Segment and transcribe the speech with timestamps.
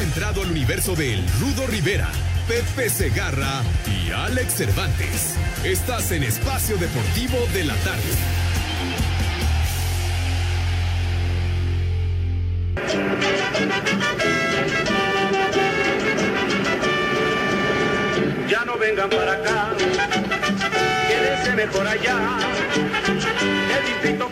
[0.00, 2.08] Entrado al universo de El Rudo Rivera,
[2.46, 5.34] Pepe Segarra y Alex Cervantes.
[5.64, 8.02] Estás en Espacio Deportivo de la Tarde.
[18.48, 19.70] Ya no vengan para acá,
[21.08, 22.38] quédense mejor allá.
[22.76, 24.27] El Distrito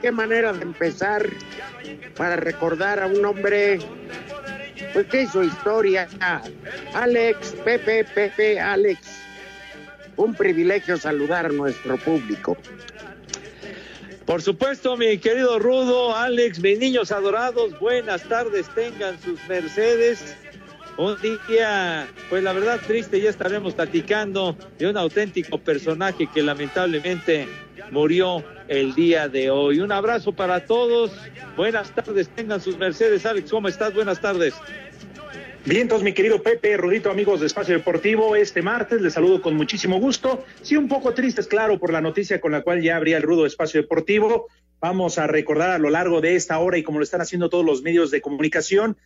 [0.00, 1.28] qué manera de empezar
[2.16, 3.78] para recordar a un hombre
[4.92, 6.08] pues que hizo historia.
[6.94, 9.00] Alex, Pepe, Pepe, Alex.
[10.16, 12.56] Un privilegio saludar a nuestro público.
[14.24, 20.34] Por supuesto, mi querido Rudo, Alex, mis niños adorados, buenas tardes, tengan sus Mercedes.
[20.96, 27.46] Un día, pues la verdad triste, ya estaremos platicando de un auténtico personaje que lamentablemente
[27.90, 29.80] murió el día de hoy.
[29.80, 31.12] Un abrazo para todos,
[31.56, 33.26] buenas tardes, tengan sus Mercedes.
[33.26, 33.94] Alex, ¿cómo estás?
[33.94, 34.54] Buenas tardes.
[35.64, 39.98] Vientos, mi querido Pepe, Rudito, amigos de Espacio Deportivo, este martes les saludo con muchísimo
[39.98, 40.44] gusto.
[40.62, 43.46] Sí, un poco tristes, claro, por la noticia con la cual ya abría el rudo
[43.46, 44.46] Espacio Deportivo.
[44.78, 47.64] Vamos a recordar a lo largo de esta hora y como lo están haciendo todos
[47.64, 48.96] los medios de comunicación,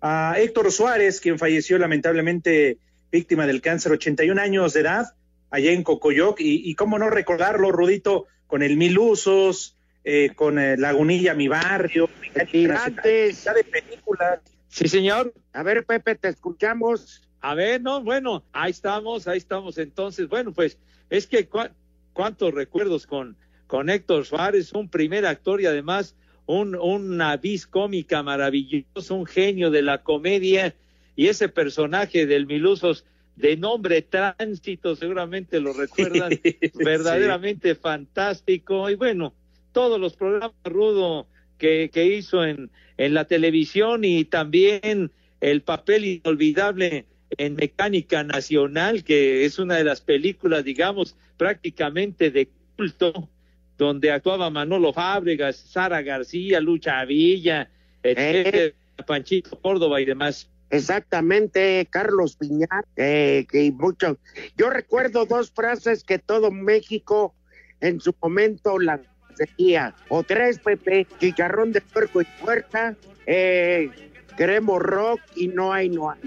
[0.00, 2.78] a Héctor Suárez, quien falleció lamentablemente
[3.12, 5.14] víctima del cáncer, 81 años de edad,
[5.50, 6.40] allá en Cocoyoc.
[6.40, 11.48] Y, y cómo no recordarlo, Rudito, con el Mil Usos, eh, con eh, Lagunilla, mi
[11.48, 12.08] barrio,
[12.50, 13.44] Tirantes.
[13.44, 14.40] de películas.
[14.68, 15.32] Sí, señor.
[15.52, 17.22] A ver, Pepe, te escuchamos.
[17.40, 19.78] A ver, no, bueno, ahí estamos, ahí estamos.
[19.78, 20.78] Entonces, bueno, pues
[21.08, 21.72] es que cua-
[22.12, 23.36] cuántos recuerdos con,
[23.66, 29.70] con Héctor Suárez, un primer actor y además un, una vis cómica maravilloso, un genio
[29.70, 30.74] de la comedia
[31.14, 33.04] y ese personaje del Milusos
[33.38, 36.30] de nombre Tránsito, seguramente lo recuerdan,
[36.74, 38.90] verdaderamente fantástico.
[38.90, 39.32] Y bueno,
[39.72, 41.26] todos los programas rudo
[41.56, 47.06] que, que hizo en, en la televisión y también el papel inolvidable
[47.36, 53.28] en Mecánica Nacional, que es una de las películas, digamos, prácticamente de culto,
[53.76, 57.70] donde actuaba Manolo Fábregas, Sara García, Lucha Villa,
[58.02, 58.74] etcétera,
[59.06, 60.50] Panchito Córdoba y demás.
[60.70, 64.18] Exactamente, Carlos Piñar, eh, que mucho.
[64.56, 67.34] Yo recuerdo dos frases que todo México
[67.80, 69.00] en su momento las
[69.38, 69.94] decía.
[70.08, 72.96] O tres, Pepe, chicharrón de puerco y puerta,
[73.26, 73.90] eh,
[74.36, 76.20] queremos rock y no hay, no hay.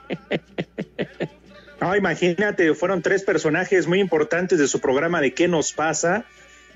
[1.80, 6.26] No, imagínate, fueron tres personajes muy importantes de su programa de ¿Qué nos pasa?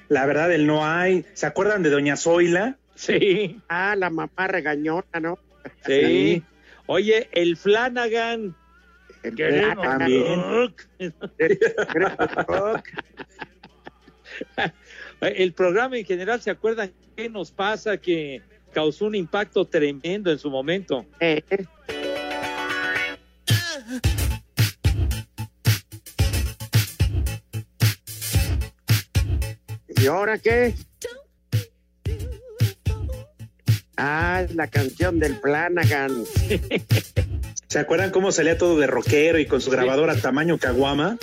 [0.08, 1.24] La verdad, el no hay.
[1.32, 2.76] ¿Se acuerdan de Doña Zoila?
[2.96, 5.38] Sí, Ah, la mamá regañona, ¿no?
[5.86, 6.42] Sí.
[6.86, 8.54] Oye, el Flanagan.
[9.22, 9.34] El.
[15.20, 17.96] El programa en general, ¿se acuerdan qué nos pasa?
[17.96, 21.06] Que causó un impacto tremendo en su momento.
[21.20, 21.42] Eh,
[29.88, 30.74] ¿Y ahora qué?
[33.96, 36.12] Ah, es la canción del Flanagan.
[37.68, 41.18] ¿Se acuerdan cómo salía todo de rockero y con su grabadora tamaño caguama?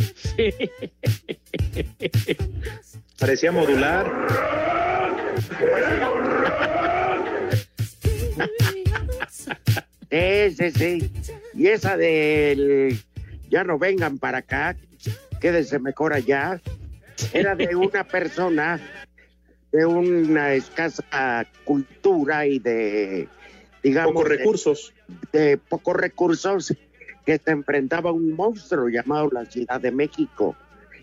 [3.20, 4.12] Parecía modular.
[10.10, 11.12] Sí, sí, sí.
[11.54, 13.00] Y esa del
[13.50, 14.76] ya no vengan para acá,
[15.40, 16.60] quédense mejor allá,
[17.34, 18.80] era de una persona
[19.74, 23.28] de una escasa cultura y de,
[23.82, 24.94] digamos, Pocos recursos.
[25.34, 26.74] de pocos recursos
[27.26, 30.56] que se enfrentaba a un monstruo llamado la Ciudad de México.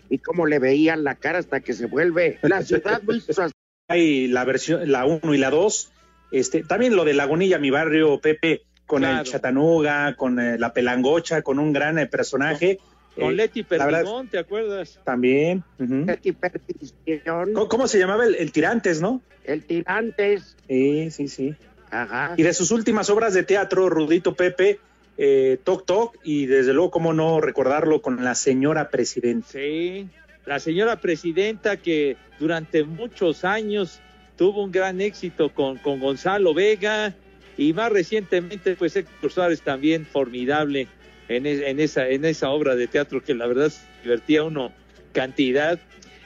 [0.09, 3.01] Y cómo le veían la cara hasta que se vuelve la ciudad.
[3.87, 5.91] Hay la versión, la 1 y la 2.
[6.31, 9.19] Este, también lo de Lagunilla, mi barrio, Pepe, con Claro.
[9.19, 12.79] el Chatanuga, con eh, la Pelangocha, con un gran eh, personaje.
[13.15, 14.99] Con Eh, Leti Perdigón, ¿te acuerdas?
[15.03, 15.63] También.
[15.77, 19.21] Perdición, ¿Cómo, cómo se llamaba el, el Tirantes, no?
[19.43, 21.55] el Tirantes, Sí, sí, sí.
[21.89, 22.35] ajá.
[22.37, 24.79] Y de sus últimas obras de teatro, Rudito Pepe,
[25.17, 29.47] eh, Toc Toc, y desde luego, cómo no recordarlo con la señora presidenta.
[29.49, 30.07] Sí.
[30.45, 33.99] la señora presidenta que durante muchos años
[34.37, 37.13] tuvo un gran éxito con, con Gonzalo Vega
[37.57, 40.87] y más recientemente pues Héctor Suárez también formidable
[41.29, 43.71] en, es- en esa, en esa obra de teatro que la verdad
[44.03, 44.71] divertía uno
[45.13, 45.79] cantidad.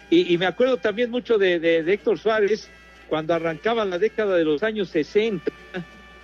[0.09, 2.69] Y, me acuerdo también mucho de Héctor Suárez
[3.09, 5.51] cuando arrancaba la década de los años 60,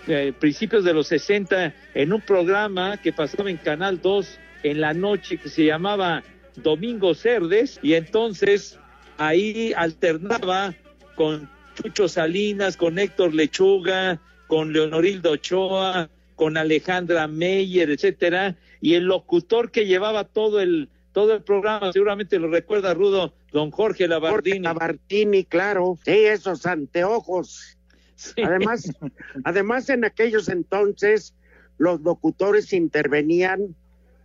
[0.08, 4.94] eh, principios de los 60, en un programa que pasaba en Canal 2 en la
[4.94, 6.24] noche que se llamaba
[6.56, 8.78] Domingo Cerdes y entonces
[9.18, 10.74] ahí alternaba
[11.16, 16.10] con Chucho Salinas, con Héctor Lechuga, con Leonorildo Ochoa,
[16.42, 22.40] con Alejandra Meyer, etcétera, y el locutor que llevaba todo el todo el programa, seguramente
[22.40, 25.44] lo recuerda Rudo, don Jorge Jorge Labardini.
[25.44, 26.00] Claro.
[26.04, 27.78] Sí, esos anteojos.
[28.16, 28.42] Sí.
[28.42, 28.92] Además,
[29.44, 31.36] además en aquellos entonces
[31.78, 33.76] los locutores intervenían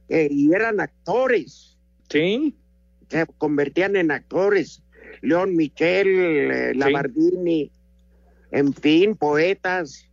[0.09, 1.77] eh, y eran actores,
[2.09, 2.55] Sí,
[3.11, 4.83] se convertían en actores.
[5.21, 7.71] León Michel, eh, Labardini,
[8.53, 10.09] en fin, poetas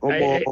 [0.00, 0.44] como Eh,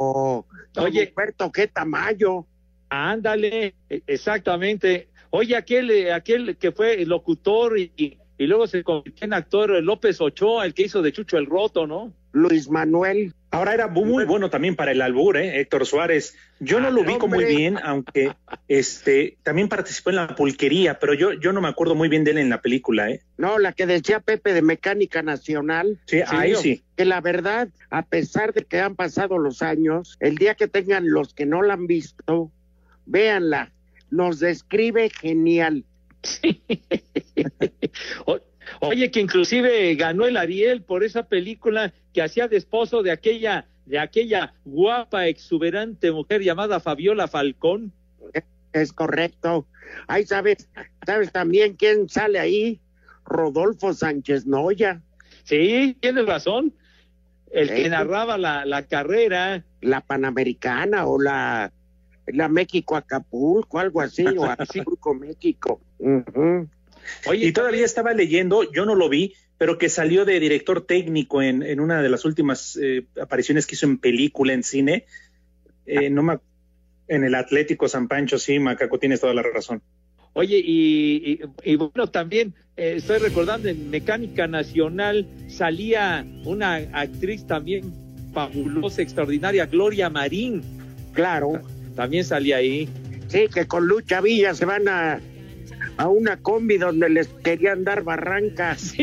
[0.77, 1.09] oye.
[1.09, 1.71] Humberto G.
[1.71, 2.45] Tamayo.
[2.89, 5.09] ándale, exactamente.
[5.31, 9.75] Oye, aquel, eh, aquel que fue locutor y, y- y luego se convirtió en actor,
[9.75, 12.13] eh, López Ochoa, el que hizo de Chucho el Roto, ¿no?
[12.31, 13.33] Luis Manuel.
[13.53, 15.59] Ahora era muy bueno también para el albur, ¿eh?
[15.59, 16.35] Héctor Suárez.
[16.59, 18.33] Yo no Ah, lo ubico muy bien, aunque
[18.67, 22.31] este también participó en la pulquería, pero yo, yo no me acuerdo muy bien de
[22.31, 23.21] él en la película, ¿eh?
[23.37, 25.99] No, la que decía Pepe de Mecánica Nacional.
[26.07, 26.83] Sí, ahí o- sí.
[26.97, 31.07] que la verdad, a pesar de que han pasado los años, el día que tengan
[31.11, 32.51] los que no la han visto,
[33.05, 33.71] véanla,
[34.09, 35.85] nos describe genial.
[38.25, 38.39] O-
[38.81, 43.67] Oye, que inclusive ganó el Ariel por esa película que hacía de esposo de aquella,
[43.85, 47.91] de aquella guapa, exuberante mujer llamada Fabiola Falcón.
[48.71, 49.67] Es correcto.
[50.07, 50.69] Ahí sabes,
[51.05, 52.79] sabes también quién sale ahí,
[53.25, 55.01] Rodolfo Sánchez Noya,
[55.43, 56.73] Sí, tienes razón.
[57.51, 57.75] El Sí.
[57.83, 59.63] que narraba la, la carrera.
[59.81, 61.71] la Panamericana o la,
[62.27, 65.81] la México Acapulco, algo así, o Acapulco México.
[65.99, 66.69] Ujú.
[67.27, 71.41] Oye, Y todavía estaba leyendo, yo no lo vi, pero que salió de director técnico
[71.41, 75.05] en, en una de las últimas eh, apariciones que hizo en película, en cine.
[75.85, 76.37] Eh, no me,
[77.07, 79.81] en el Atlético San Pancho, sí, Macaco, tienes toda la razón.
[80.35, 87.45] Oye, y, y- y bueno, también eh, estoy recordando en Mecánica Nacional salía una actriz
[87.45, 87.93] también
[88.33, 90.63] fabulosa, extraordinaria, Gloria Marín,
[91.13, 91.61] Claro,
[91.95, 92.89] también salía ahí.
[93.27, 95.21] sí, que con Lucha Villa se van a,
[95.97, 98.93] a una combi donde les querían dar barrancas.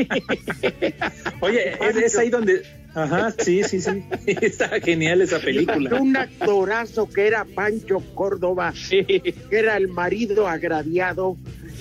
[1.40, 2.62] Oye, es, es ahí donde...
[2.94, 4.04] Ajá, sí, sí, sí.
[4.26, 6.00] Está genial esa película.
[6.00, 11.36] Un actorazo que era Pancho Córdoba, Sí, que era el marido agraviado.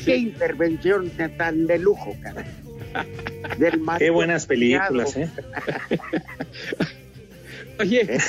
[0.05, 2.45] Qué intervención de tan de lujo, cara.
[3.57, 5.29] Del marido Qué buenas películas, ¿eh?
[7.79, 8.19] Oye,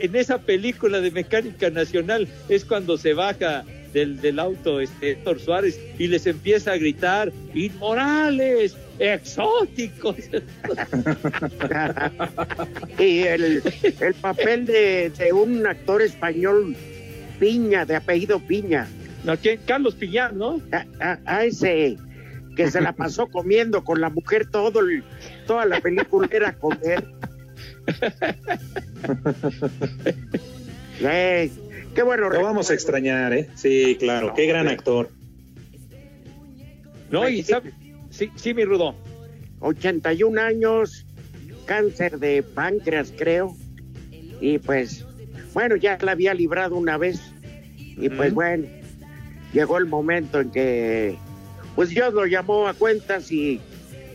[0.00, 5.40] en esa película de Mecánica Nacional es cuando se baja del, del auto este Héctor
[5.40, 10.16] Suárez y les empieza a gritar inmorales, exóticos.
[12.98, 13.62] Y el,
[14.00, 16.74] el papel de, de un actor español,
[17.38, 18.86] Piña, de apellido Piña,
[19.24, 19.60] No, ¿quién?
[19.66, 20.60] Carlos Piñar, ¿no?
[20.72, 21.96] a, a- a ese
[22.56, 25.04] que se la pasó comiendo con la mujer todo el-
[25.46, 27.04] toda la película era comer.
[31.00, 31.48] Eh,
[31.94, 32.28] qué bueno.
[32.30, 33.48] Lo vamos a extrañar, ¿eh?
[33.54, 34.32] Sí, claro.
[34.34, 35.10] Qué gran actor.
[37.10, 37.72] No, y sabe-
[38.10, 38.94] sí, sí, mi Rudo.
[39.60, 41.06] 81 años,
[41.66, 43.56] cáncer de páncreas, creo.
[44.40, 45.04] Y pues,
[45.54, 47.20] bueno, ya la había librado una vez.
[48.00, 48.68] Y pues bueno,
[49.52, 51.16] llegó el momento en que,
[51.74, 53.60] pues Dios lo llamó a cuentas y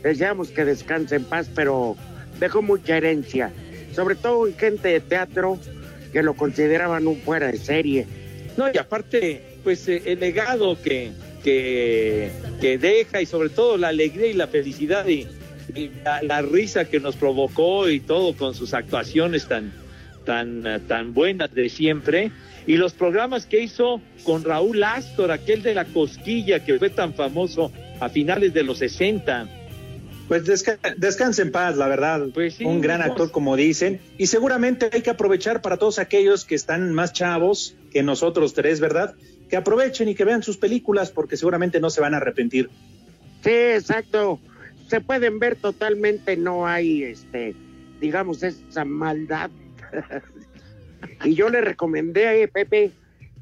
[0.02, 1.98] deseamos que descanse en paz, pero
[2.40, 3.52] dejó mucha herencia,
[3.94, 5.60] sobre todo en gente de teatro
[6.14, 8.08] que lo consideraban un fuera de serie.
[8.56, 11.12] No, y aparte, pues eh, el legado que,
[11.44, 15.28] que, deja y sobre todo la alegría y la felicidad y,
[16.04, 19.74] la, la risa que nos provocó y todo con sus actuaciones tan,
[20.24, 22.32] tan, tan buenas de siempre.
[22.68, 27.14] Y los programas que hizo con Raúl Astor, aquel de la cosquilla que fue tan
[27.14, 29.63] famoso a finales de los 60.
[30.28, 32.28] Pues desca descanse en paz, la verdad.
[32.34, 33.12] Pues sí, un gran vamos.
[33.12, 34.00] actor, como dicen.
[34.18, 38.80] Y seguramente hay que aprovechar para todos aquellos que están más chavos que nosotros tres,
[38.80, 39.16] ¿verdad?
[39.50, 42.70] Que aprovechen y que vean sus películas porque seguramente no se van a arrepentir.
[43.44, 44.40] Sí, exacto.
[44.88, 47.54] Se pueden ver totalmente, no hay, este,
[48.00, 49.50] digamos, esa maldad.
[51.26, 52.92] y yo le recomendé, eh, Pepe,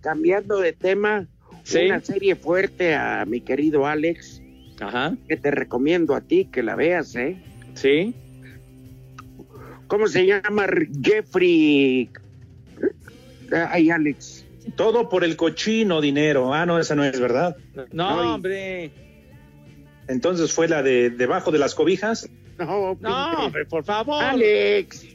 [0.01, 1.27] cambiando de tema,
[1.63, 1.85] Sí.
[1.85, 4.40] una serie fuerte a mi querido Alex,
[4.81, 5.15] Ajá.
[5.27, 7.37] que te recomiendo a ti que la veas, ¿eh?
[7.75, 8.13] Sí.
[9.87, 10.67] ¿Cómo se llama?
[11.03, 12.09] Jeffrey.
[13.69, 14.45] Ay, Alex.
[14.75, 16.53] Todo por el cochino dinero.
[16.53, 17.57] Ah, no, esa no es verdad.
[17.91, 18.91] No, hombre.
[20.07, 22.29] Entonces fue la de debajo de las cobijas.
[22.57, 24.23] No, No, hombre, por favor.
[24.23, 25.05] Alex.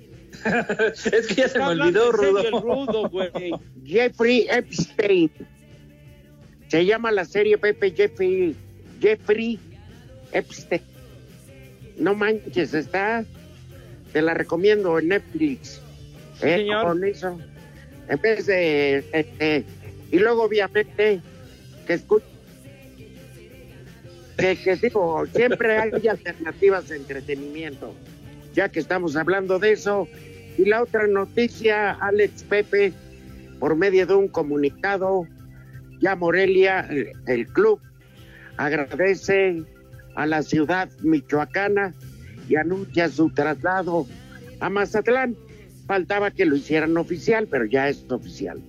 [1.12, 2.40] es que ya se me olvidó, Rudo.
[2.40, 3.52] el rudo, güey.
[3.85, 5.30] Jeffrey Epstein.
[6.68, 8.54] Se llama la serie Pepe Jeffrey.
[9.00, 9.59] Jeffrey
[10.33, 10.81] Epstein.
[11.99, 13.25] No manches, está.
[14.12, 15.81] Te la recomiendo en Netflix.
[16.41, 16.87] Sí, Eh, señor.
[16.87, 17.38] Con eso.
[18.09, 19.05] En vez de.
[19.12, 19.65] este,
[20.11, 21.21] y luego, obviamente,
[21.87, 22.25] que escucha.
[24.37, 27.95] Que, que digo, siempre hay alternativas de entretenimiento.
[28.55, 30.09] Ya que estamos hablando de eso.
[30.59, 32.93] Y la otra noticia, Alex Pepe,
[33.59, 35.26] por medio de un comunicado,
[36.00, 37.81] ya Morelia, el, el club,
[38.57, 39.63] agradece
[40.15, 41.95] a la ciudad michoacana
[42.49, 44.07] y anuncia su traslado
[44.61, 45.37] a Mazatlán.
[45.87, 48.61] Faltaba que lo hicieran oficial, pero ya es oficial.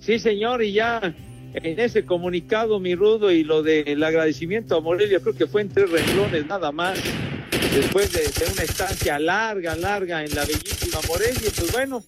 [0.00, 1.14] Sí, señor, y ya
[1.54, 5.68] en ese comunicado, mi rudo, y lo del agradecimiento a Morelia, creo que fue en
[5.68, 6.98] tres renglones nada más,
[7.74, 12.02] después de, de una estancia larga, larga en la bellísima Morelia, pues bueno,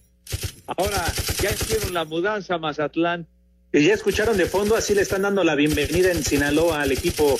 [0.67, 1.05] ahora
[1.41, 3.27] ya hicieron la mudanza a Mazatlán.
[3.73, 7.37] Y ya escucharon de fondo, así le están dando la bienvenida en Sinaloa al equipo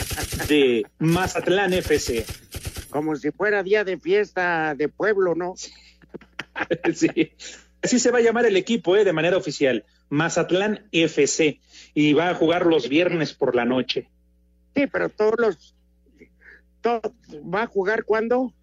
[0.47, 2.25] de Mazatlán FC.
[2.89, 5.55] Como si fuera día de fiesta de pueblo, ¿no?
[6.93, 7.33] Sí.
[7.81, 9.03] Así se va a llamar el equipo, ¿eh?
[9.03, 9.83] de manera oficial.
[10.07, 11.59] Mazatlán FC.
[11.93, 14.07] Y va a jugar los viernes por la noche.
[14.75, 15.75] Sí, pero todos los...
[16.85, 18.53] ¿Va a jugar cuándo?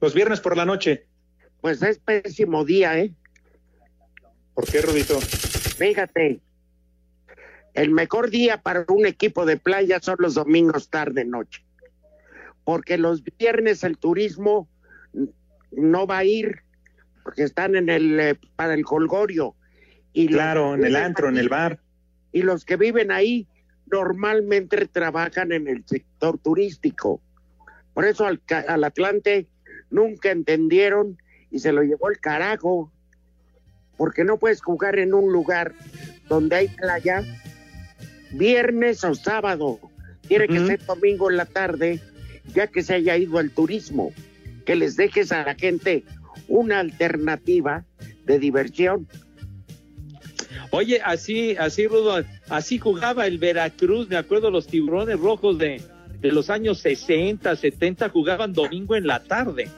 [0.00, 1.06] Los viernes por la noche.
[1.60, 3.12] Pues es pésimo día, ¿eh?
[4.54, 5.20] ¿Por qué, Rudito?
[5.20, 6.40] Fíjate,
[7.74, 11.64] el mejor día para un equipo de playa son los domingos tarde noche,
[12.64, 14.68] porque los viernes el turismo
[15.70, 16.60] no va a ir,
[17.24, 19.54] porque están en el eh, para el colgorio
[20.12, 21.80] y Claro, en el antro, en el bar.
[22.32, 23.46] y los que viven ahí
[23.90, 27.20] normalmente trabajan en el sector turístico.
[27.94, 29.48] Por eso al, al Atlante
[29.90, 31.18] nunca entendieron
[31.50, 32.90] y se lo llevó el carajo,
[33.96, 35.74] porque no puedes jugar en un lugar
[36.28, 37.22] donde hay playa
[38.32, 39.78] viernes o sábado.
[40.26, 42.00] Tiene que ser domingo en la tarde,
[42.54, 44.12] ya que se haya ido al turismo.
[44.64, 46.04] Que les dejes a la gente
[46.48, 47.84] una alternativa
[48.24, 49.08] de diversión.
[50.70, 55.82] Oye, así, así, Rudo, así jugaba el Veracruz, me acuerdo los tiburones rojos de,
[56.20, 59.68] de los años 60, 70, jugaban domingo en la tarde.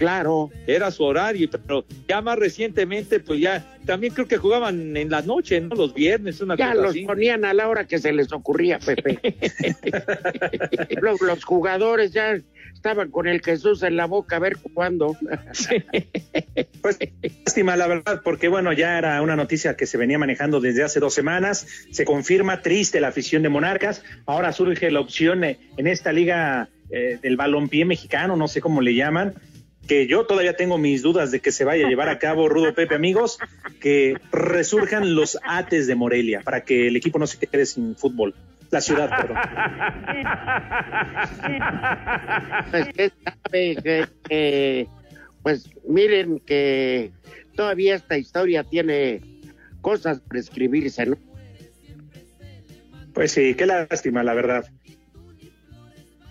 [0.00, 5.10] Claro, era su horario, pero ya más recientemente, pues ya también creo que jugaban en
[5.10, 5.74] la noche, ¿no?
[5.74, 7.04] Los viernes, una ya cosa los así.
[7.04, 9.20] ponían a la hora que se les ocurría, Pepe.
[11.02, 12.40] los, los jugadores ya
[12.72, 15.18] estaban con el Jesús en la boca a ver cuándo.
[16.80, 16.98] Pues
[17.44, 20.98] lástima, la verdad, porque bueno, ya era una noticia que se venía manejando desde hace
[20.98, 21.66] dos semanas.
[21.90, 24.02] Se confirma triste la afición de Monarcas.
[24.24, 28.80] Ahora surge la opción eh, en esta liga eh, del balompié mexicano, no sé cómo
[28.80, 29.34] le llaman,
[29.86, 32.74] que yo todavía tengo mis dudas de que se vaya a llevar a cabo, Rudo
[32.74, 33.38] Pepe, amigos,
[33.80, 38.34] que resurjan los ates de Morelia para que el equipo no se quede sin fútbol.
[38.70, 39.36] La ciudad, perdón.
[42.70, 44.86] Pues que sabe que, que,
[45.42, 47.10] pues miren que
[47.56, 49.20] todavía esta historia tiene
[49.80, 51.16] cosas por escribirse, ¿no?
[53.12, 54.64] Pues sí, qué lástima, la verdad.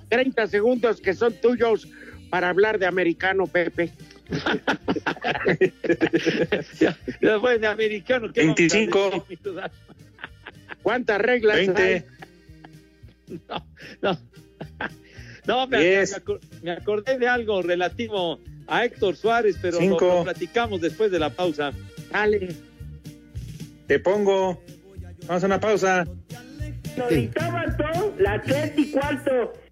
[0.10, 1.88] 30 segundos que son tuyos
[2.30, 3.92] para hablar de americano, Pepe.
[6.80, 8.32] ya, ya fue de americano.
[8.32, 9.26] ¿qué vamos a 25.
[9.28, 9.40] decir?
[10.82, 11.68] ¿Cuántas reglas hay?
[11.68, 12.06] 20.
[13.48, 13.66] No,
[14.02, 14.20] no.
[15.46, 16.04] No, me,
[16.72, 20.08] acordé de algo relativo a Héctor Suárez, pero lo, Cinco.
[20.08, 21.72] lo platicamos después de la pausa.
[22.12, 22.56] Dale.
[23.88, 24.62] Te pongo.
[25.26, 26.08] Vamos a una pausa.
[28.20, 29.54] la tres y cuarto.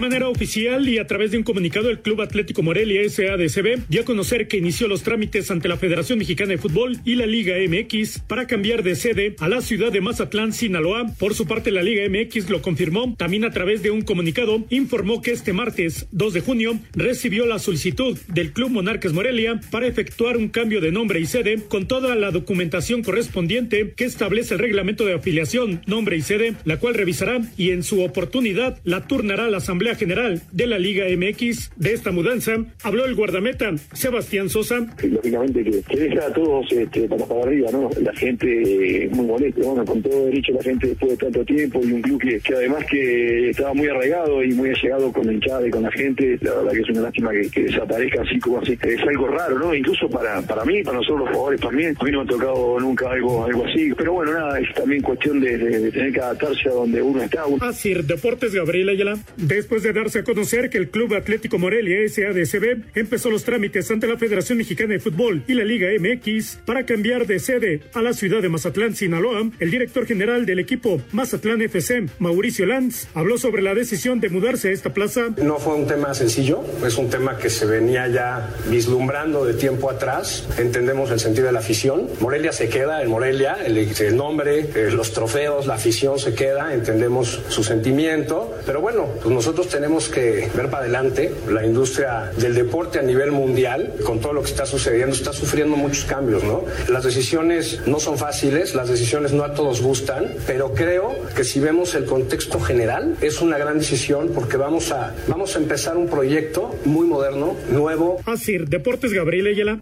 [0.00, 4.04] Manera oficial y a través de un comunicado, el Club Atlético Morelia SADCB dio a
[4.04, 8.20] conocer que inició los trámites ante la Federación Mexicana de Fútbol y la Liga MX
[8.20, 11.06] para cambiar de sede a la ciudad de Mazatlán, Sinaloa.
[11.18, 13.14] Por su parte, la Liga MX lo confirmó.
[13.16, 17.58] También a través de un comunicado informó que este martes 2 de junio recibió la
[17.58, 22.14] solicitud del Club Monarcas Morelia para efectuar un cambio de nombre y sede con toda
[22.14, 27.40] la documentación correspondiente que establece el reglamento de afiliación, nombre y sede, la cual revisará
[27.56, 31.70] y en su oportunidad la turnará la Asamblea General de la Liga MX.
[31.76, 34.86] De esta mudanza habló el guardameta Sebastián Sosa.
[35.02, 37.90] Lógicamente que, deja a todos este, para, para arriba, ¿no?
[38.00, 41.92] La gente muy molesta, bueno, con todo derecho la gente después de tanto tiempo y
[41.92, 45.70] un club que, además que estaba muy arraigado y muy allegado con el hinchada y
[45.70, 48.78] con la gente, la verdad que es una lástima que, desaparezca así como así.
[48.82, 49.74] Es algo raro, ¿no?
[49.74, 51.96] Incluso para, para mí, para nosotros los jugadores también.
[51.98, 53.92] A mí no me ha tocado nunca algo, algo así.
[53.96, 55.58] Pero bueno, nada, es también cuestión de,
[55.90, 57.44] tener que adaptarse a donde uno está.
[57.60, 59.18] Así, Deportes Gabriel Ayala.
[59.36, 64.06] Después de darse a conocer que el Club Atlético Morelia SADCB empezó los trámites ante
[64.06, 68.12] la Federación Mexicana de Fútbol y la Liga MX para cambiar de sede a la
[68.12, 73.62] ciudad de Mazatlán, Sinaloa, el director general del equipo Mazatlán FC, Mauricio Lanz, habló sobre
[73.62, 75.28] la decisión de mudarse a esta plaza.
[75.42, 79.90] No fue un tema sencillo, es un tema que se venía ya vislumbrando de tiempo
[79.90, 80.48] atrás.
[80.58, 82.08] Entendemos el sentido de la afición.
[82.20, 86.74] Morelia se queda en Morelia, el, el nombre, eh, los trofeos, la afición se queda,
[86.74, 91.32] entendemos su sentimiento, pero bueno, pues nosotros tenemos que ver para adelante.
[91.48, 95.76] La industria del deporte a nivel mundial, con todo lo que está sucediendo, está sufriendo
[95.76, 96.64] muchos cambios, ¿no?
[96.88, 101.60] Las decisiones no son fáciles, las decisiones no a todos gustan, pero creo que si
[101.60, 106.08] vemos el contexto general, es una gran decisión porque vamos a, vamos a empezar un
[106.08, 108.20] proyecto muy moderno, nuevo.
[108.26, 109.80] Así, Deportes Gabriel Ayala.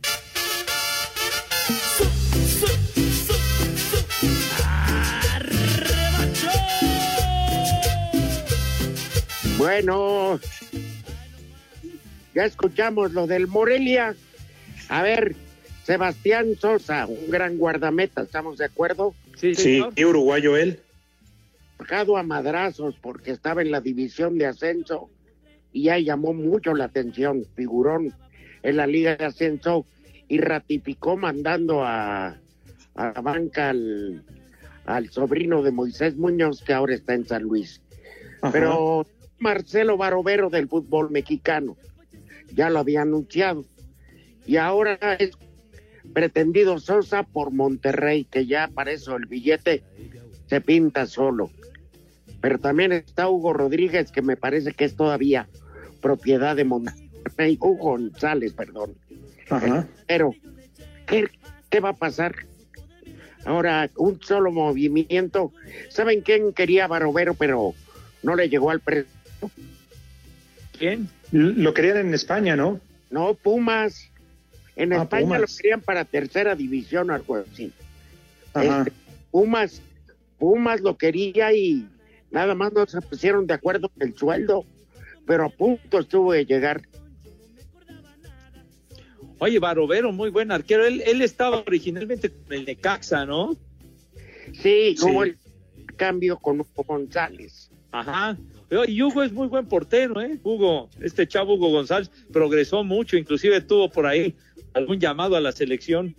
[9.69, 10.41] Bueno,
[12.35, 14.17] ya escuchamos lo del Morelia.
[14.89, 15.37] A ver,
[15.85, 19.15] Sebastián Sosa, un gran guardameta, ¿estamos de acuerdo?
[19.37, 20.81] Sí, sí, uruguayo él.
[21.79, 25.11] Bajado a madrazos porque estaba en la división de ascenso
[25.71, 28.15] y ya llamó mucho la atención, figurón
[28.63, 29.85] en la Liga de Ascenso
[30.29, 32.39] y ratificó mandando a,
[32.95, 34.25] a la banca al,
[34.87, 37.83] al sobrino de Moisés Muñoz que ahora está en San Luis.
[38.51, 39.05] Pero
[39.39, 41.77] Marcelo Barovero del fútbol mexicano.
[42.53, 43.65] Ya lo había anunciado.
[44.47, 45.33] Y ahora es
[46.13, 49.83] pretendido Sosa por Monterrey, que ya para eso el billete
[50.47, 51.51] se pinta solo.
[52.41, 55.49] Pero también está Hugo Rodríguez, que me parece que es todavía
[56.01, 57.59] propiedad de Monterrey.
[57.61, 58.95] Hugo González, perdón.
[60.07, 60.35] Pero,
[61.07, 61.29] ¿qué,
[61.69, 62.35] ¿qué va a pasar?
[63.45, 65.53] Ahora, un solo movimiento.
[65.89, 67.75] ¿Saben quién quería Barovero, pero
[68.23, 69.18] no le llegó al precio?
[70.79, 71.09] ¿Quién?
[71.33, 72.81] Lo querían en España, ¿no?
[73.11, 74.11] No, Pumas.
[74.77, 77.73] En ah, España lo querían para tercera división, algo así.
[78.55, 78.93] Este,
[79.31, 79.83] Pumas,
[80.39, 81.87] Pumas lo quería y
[82.31, 84.65] nada más no se pusieron de acuerdo en el sueldo,
[85.27, 86.83] pero a punto estuvo de llegar.
[89.41, 90.87] Oye, Barovero, muy buen arquero.
[90.87, 93.57] Él, él estaba originalmente con el Necaxa, ¿no?
[94.53, 95.39] Sí, como el
[95.97, 97.71] cambio con Hugo González.
[97.93, 98.37] Ajá.
[98.87, 100.39] Y Hugo es muy buen portero, ¿eh?
[100.43, 104.35] Hugo, este chavo Hugo González progresó mucho, inclusive tuvo por ahí
[104.75, 106.15] algún llamado a la selección.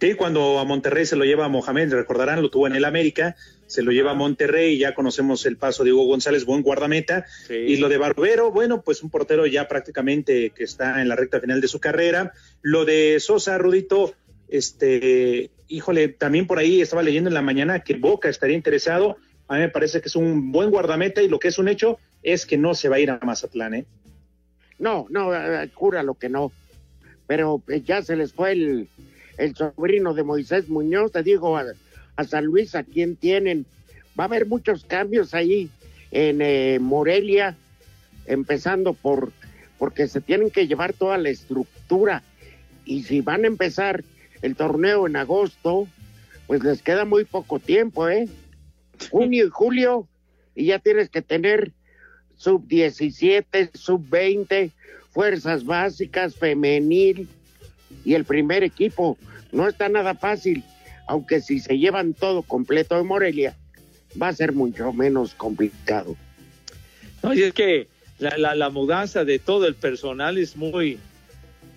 [0.00, 3.36] Sí, cuando a Monterrey se lo lleva a Mohamed, recordarán, lo tuvo en el América,
[3.66, 7.26] se lo lleva a Monterrey y ya conocemos el paso de Hugo González, buen guardameta.
[7.50, 11.40] Y lo de Barbero, bueno, pues un portero ya prácticamente que está en la recta
[11.40, 12.32] final de su carrera.
[12.62, 14.14] Lo de Sosa, Rudito,
[14.48, 19.16] este, híjole, también por ahí estaba leyendo en la mañana que Boca estaría interesado
[19.48, 21.98] a mí me parece que es un buen guardameta y lo que es un hecho
[22.22, 23.86] es que no se va a ir a Mazatlán, ¿eh?
[24.78, 25.30] No, no,
[25.74, 26.52] cura lo que no.
[27.26, 28.88] Pero eh, ya se les fue el,
[29.38, 31.64] el sobrino de Moisés Muñoz, te digo, a,
[32.24, 33.66] San Luis, a quien tienen.
[34.18, 35.70] Va a haber muchos cambios ahí
[36.10, 37.56] en eh, Morelia,
[38.26, 39.32] empezando por
[39.78, 42.22] porque se tienen que llevar toda la estructura.
[42.84, 44.02] Y si van a empezar
[44.42, 45.86] el torneo en agosto,
[46.48, 48.28] pues les queda muy poco tiempo, ¿eh?
[49.10, 50.08] Junio y julio
[50.54, 51.72] y ya tienes que tener
[52.36, 54.70] sub 17, sub 20,
[55.10, 57.28] fuerzas básicas, femenil
[58.04, 59.18] y el primer equipo.
[59.52, 60.64] No está nada fácil,
[61.06, 63.56] aunque si se llevan todo completo de Morelia,
[64.20, 66.16] va a ser mucho menos complicado.
[67.22, 70.98] No, y es que la, la mudanza de todo el personal es muy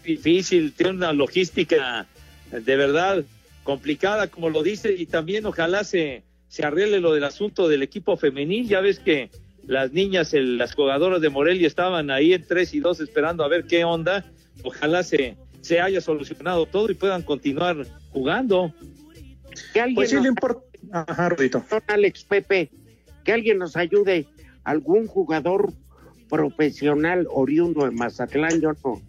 [0.04, 2.08] difícil, tiene una logística
[2.52, 3.24] de verdad
[3.64, 8.18] complicada, como lo dice, y también ojalá se, se arregle lo del asunto del equipo
[8.18, 8.68] femenil.
[8.68, 9.30] Ya ves que
[9.66, 13.48] las niñas, el- las jugadoras de Morelia estaban ahí en 3 y 2 esperando a
[13.48, 14.26] ver qué onda.
[14.64, 18.74] Ojalá se, se haya solucionado todo y puedan continuar jugando.
[19.74, 20.62] Que alguien Pues sí, nos- le importa.
[20.92, 21.64] Ajá, Rudito.
[21.88, 22.70] Alex Pepe,
[23.24, 24.28] que alguien nos ayude,
[24.66, 25.72] algún jugador
[26.28, 29.02] profesional oriundo de Mazatlán, yo no,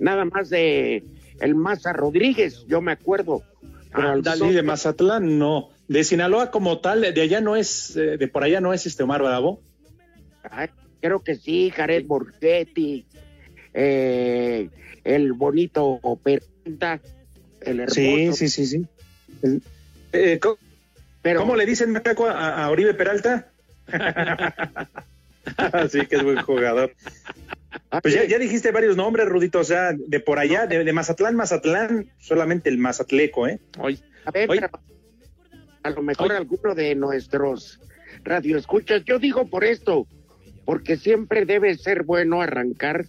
[0.00, 1.04] nada más de
[1.40, 3.42] el Maza Rodríguez, yo me acuerdo.
[3.94, 5.70] Pero Sí, algún- de Mazatlán no.
[5.88, 9.02] De Sinaloa como tal, de allá no es, eh, de por allá no es este
[9.02, 9.62] Omar Bravo.
[10.50, 10.68] Ay,
[11.00, 13.06] creo que sí, Jared Borghetti,
[13.74, 14.68] eh,
[15.04, 17.00] el bonito Peralta,
[17.62, 17.94] el hermoso.
[17.94, 18.86] Sí, sí, sí, sí.
[19.42, 19.62] El-
[20.12, 20.58] eh, ¿cómo,
[21.22, 23.50] Pero, cómo le dicen Macaco a, a Oribe Peralta?
[25.90, 26.94] sí, que es buen jugador.
[28.02, 31.36] Pues ya, ya dijiste varios nombres, Rudito, o sea, de por allá, de, de Mazatlán,
[31.36, 33.60] Mazatlán, solamente el Mazatleco, ¿eh?
[33.78, 34.68] Oye, a ver, pero
[35.82, 36.36] a lo mejor Oye.
[36.36, 37.80] alguno de nuestros
[38.24, 40.06] radioescuchas, yo digo por esto,
[40.64, 43.06] porque siempre debe ser bueno arrancar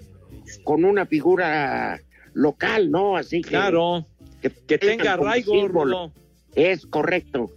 [0.64, 2.02] con una figura
[2.34, 3.18] local, ¿no?
[3.18, 4.08] Así que, claro,
[4.42, 6.12] que, tenga arraigo.
[6.56, 7.52] Es correcto.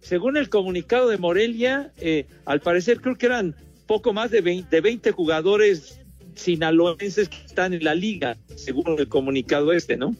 [0.00, 3.54] Según el comunicado de Morelia, eh, al parecer creo que eran
[3.86, 6.00] poco más de 20, de 20 jugadores
[6.34, 10.16] sinaloenses que están en la liga, según el comunicado este, ¿no?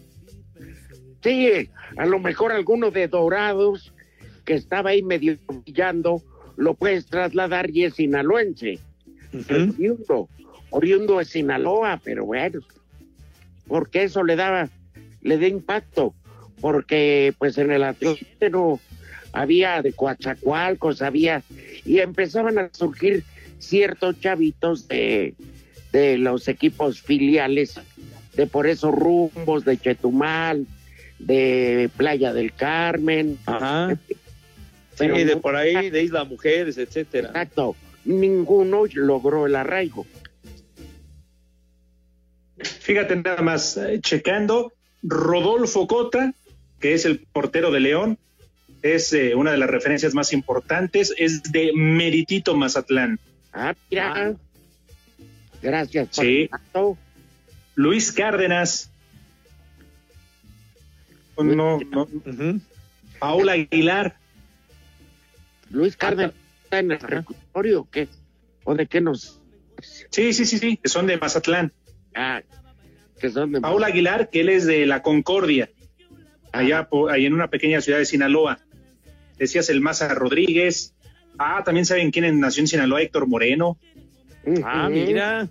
[1.22, 3.92] Sí, a lo mejor alguno de Dorados
[4.44, 6.22] que estaba ahí medio brillando,
[6.56, 8.78] lo puedes trasladar y es sinaloense.
[9.48, 10.28] Oriundo,
[10.70, 12.60] oriundo de Sinaloa, pero bueno,
[13.68, 14.68] porque eso le daba,
[15.22, 16.14] le da impacto,
[16.60, 18.80] porque pues en el Atlántico
[19.32, 21.42] había de Coatzacoalcos, había,
[21.84, 23.22] y empezaban a surgir
[23.58, 25.34] ciertos chavitos de,
[25.92, 27.78] de los equipos filiales,
[28.34, 30.66] de por esos rumbos, de Chetumal,
[31.20, 33.96] de Playa del Carmen, Ajá.
[34.98, 37.28] Pero sí, de por ahí, de Isla Mujeres, etcétera.
[37.28, 40.06] exacto, ninguno logró el arraigo.
[42.58, 46.34] Fíjate nada más, eh, checando, Rodolfo Cota,
[46.78, 48.18] que es el portero de León,
[48.82, 53.18] es eh, una de las referencias más importantes, es de Meritito Mazatlán.
[53.52, 54.34] Ah, mira.
[55.62, 56.42] Gracias por Sí.
[56.42, 56.98] el dato.
[57.74, 58.89] Luis Cárdenas.
[61.40, 62.02] Oh, No, no.
[62.02, 62.60] Ujú.
[63.18, 64.16] Paul Aguilar.
[65.70, 68.08] Luis Cárdenas está en el reclusorio, ¿o qué?
[68.64, 69.40] ¿O de qué nos...?
[70.10, 71.72] Sí, sí, sí, sí, que son de Mazatlán.
[72.14, 72.42] Ah,
[73.18, 73.60] que son de...
[73.60, 75.70] Paul Aguilar, que él es de la Concordia,
[76.52, 78.58] allá, ahí en una pequeña ciudad de Sinaloa.
[79.38, 80.94] Decías el Maza Rodríguez.
[81.38, 83.78] Ah, también saben quién nació en Sinaloa, Héctor Moreno.
[84.64, 85.48] Ah, mira.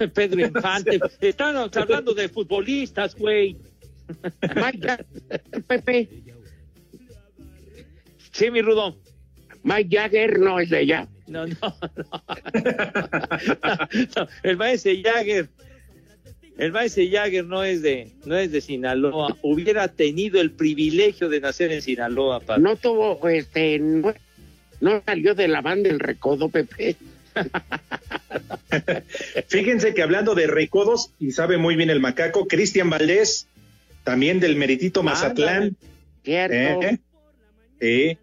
[0.14, 0.98] Pedro Infante.
[1.20, 3.56] Estamos hablando de futbolistas, güey.
[4.56, 5.06] Mike Jagger,
[5.66, 6.08] Pepe,
[8.32, 8.96] Sí, mi Rudo.
[9.62, 11.08] Mike Jagger no es de allá.
[11.26, 12.24] No, no, no.
[14.16, 15.48] No, el maestro Jagger.
[16.56, 19.36] El maestro Jagger no es de, no es de Sinaloa.
[19.42, 22.62] Hubiera tenido el privilegio de nacer en Sinaloa, padre.
[22.62, 24.12] No tuvo, este, no,
[24.80, 26.96] no salió de la banda el recodo, Pepe.
[29.48, 33.48] Fíjense que hablando de recodos, y sabe muy bien el macaco, Cristian Valdés,
[34.04, 35.76] también del Meritito Mazatlán.
[36.24, 36.82] Cierto.
[36.82, 36.98] ¿Eh?
[37.80, 38.18] Sí.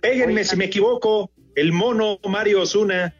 [0.00, 1.30] Péguenme si me equivoco.
[1.54, 3.14] El mono Mario Osuna.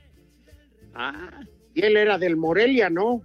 [0.94, 1.40] Ah,
[1.74, 3.22] Y él era del Morelia, ¿no?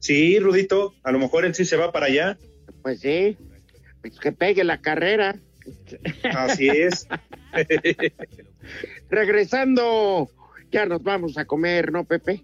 [0.00, 0.94] Sí, Rudito.
[1.02, 2.38] A lo mejor él sí se va para allá.
[2.82, 3.36] Pues sí.
[4.00, 5.36] Pues que pegue la carrera.
[6.24, 7.06] Así es.
[9.10, 10.28] Regresando,
[10.74, 12.42] ya nos vamos a comer, ¿no, Pepe?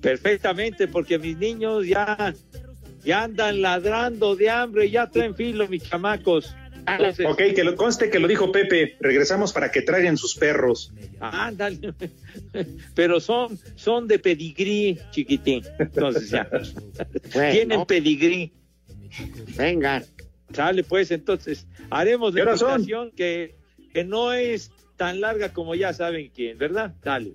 [0.00, 2.34] perfectamente, porque mis niños ya,
[3.04, 6.54] ya andan ladrando de hambre, ya traen filo, mis chamacos.
[6.86, 8.96] Entonces, ok, que lo conste que lo dijo Pepe.
[9.00, 10.92] Regresamos para que traigan sus perros.
[11.20, 11.92] ándale.
[12.94, 15.62] Pero son, son de pedigrí, chiquitín.
[15.78, 16.48] Entonces ya.
[17.34, 18.52] Bueno, Tienen pedigrí.
[19.56, 20.02] venga.
[20.52, 23.56] Sale, pues, entonces, haremos ¿Qué la invitación que,
[23.92, 26.94] que no es tan larga como ya saben quién, ¿verdad?
[27.02, 27.34] Dale.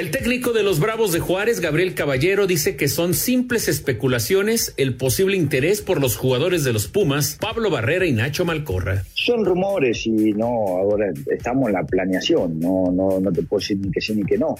[0.00, 4.96] El técnico de los Bravos de Juárez, Gabriel Caballero, dice que son simples especulaciones el
[4.96, 9.04] posible interés por los jugadores de los Pumas, Pablo Barrera y Nacho Malcorra.
[9.12, 13.76] Son rumores y no, ahora estamos en la planeación, no, no, no te puedo decir
[13.76, 14.54] ni que sí ni que no.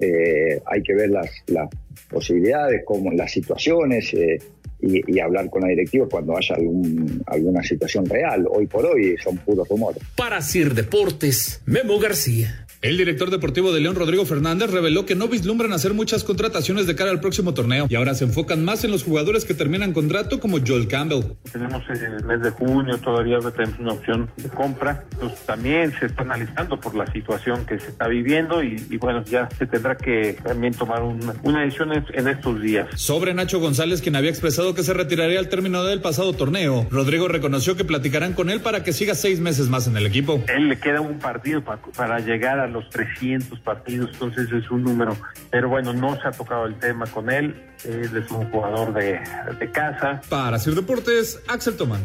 [0.00, 1.68] Eh, hay que ver las, las
[2.08, 4.14] posibilidades, como las situaciones.
[4.14, 4.38] Eh,
[4.80, 8.46] y, y, hablar con la directiva cuando haya algún, alguna situación real.
[8.50, 10.02] Hoy por hoy son puros rumores.
[10.16, 12.66] Para Sir Deportes, Memo García.
[12.82, 16.94] El director deportivo de León, Rodrigo Fernández, reveló que no vislumbran hacer muchas contrataciones de
[16.94, 20.40] cara al próximo torneo y ahora se enfocan más en los jugadores que terminan contrato
[20.40, 21.22] como Joel Campbell.
[21.50, 26.06] Tenemos en el mes de junio todavía tenemos una opción de compra, entonces también se
[26.06, 29.96] está analizando por la situación que se está viviendo y, y bueno, ya se tendrá
[29.96, 32.88] que también tomar una, una decisión en, en estos días.
[32.94, 37.28] Sobre Nacho González, quien había expresado que se retiraría al término del pasado torneo, Rodrigo
[37.28, 40.42] reconoció que platicarán con él para que siga seis meses más en el equipo.
[40.48, 44.82] Él le queda un partido para, para llegar a los 300 partidos, entonces es un
[44.82, 45.16] número.
[45.50, 47.54] Pero bueno, no se ha tocado el tema con él.
[47.84, 49.20] Él es un jugador de,
[49.58, 50.20] de casa.
[50.28, 52.00] Para hacer deportes, Axel Tomán.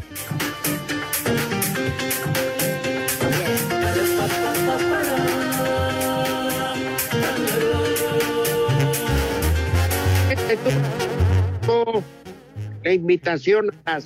[12.92, 14.00] La invitación a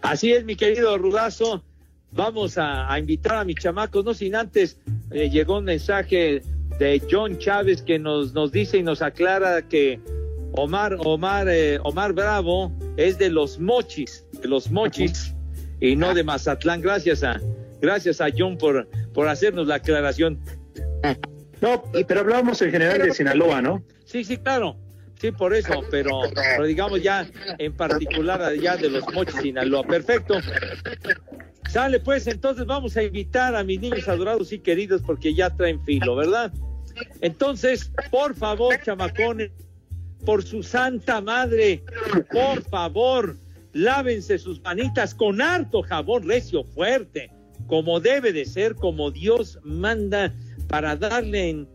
[0.00, 1.62] Así es, mi querido Rudazo.
[2.12, 4.78] Vamos a, a, invitar a mis chamacos, no sin antes
[5.10, 6.40] eh, llegó un mensaje
[6.78, 10.00] de John Chávez que nos, nos dice y nos aclara que
[10.52, 15.34] Omar, Omar, eh, Omar Bravo es de los mochis, de los mochis
[15.78, 16.80] y no de Mazatlán.
[16.80, 17.42] Gracias a,
[17.82, 20.40] gracias a John por, por hacernos la aclaración.
[21.60, 23.84] No, pero hablábamos en general de Sinaloa, ¿no?
[24.04, 24.81] Sí, sí, claro.
[25.22, 29.84] Sí, por eso, pero, pero digamos ya en particular allá de los mochis Sinaloa.
[29.84, 30.34] Perfecto.
[31.70, 35.80] Sale pues, entonces vamos a invitar a mis niños adorados y queridos porque ya traen
[35.84, 36.52] filo, ¿verdad?
[37.20, 39.52] Entonces, por favor, chamacones,
[40.26, 41.84] por su santa madre,
[42.32, 43.36] por favor,
[43.74, 47.30] lávense sus manitas con harto jabón recio fuerte,
[47.68, 50.34] como debe de ser, como Dios manda,
[50.66, 51.68] para darle en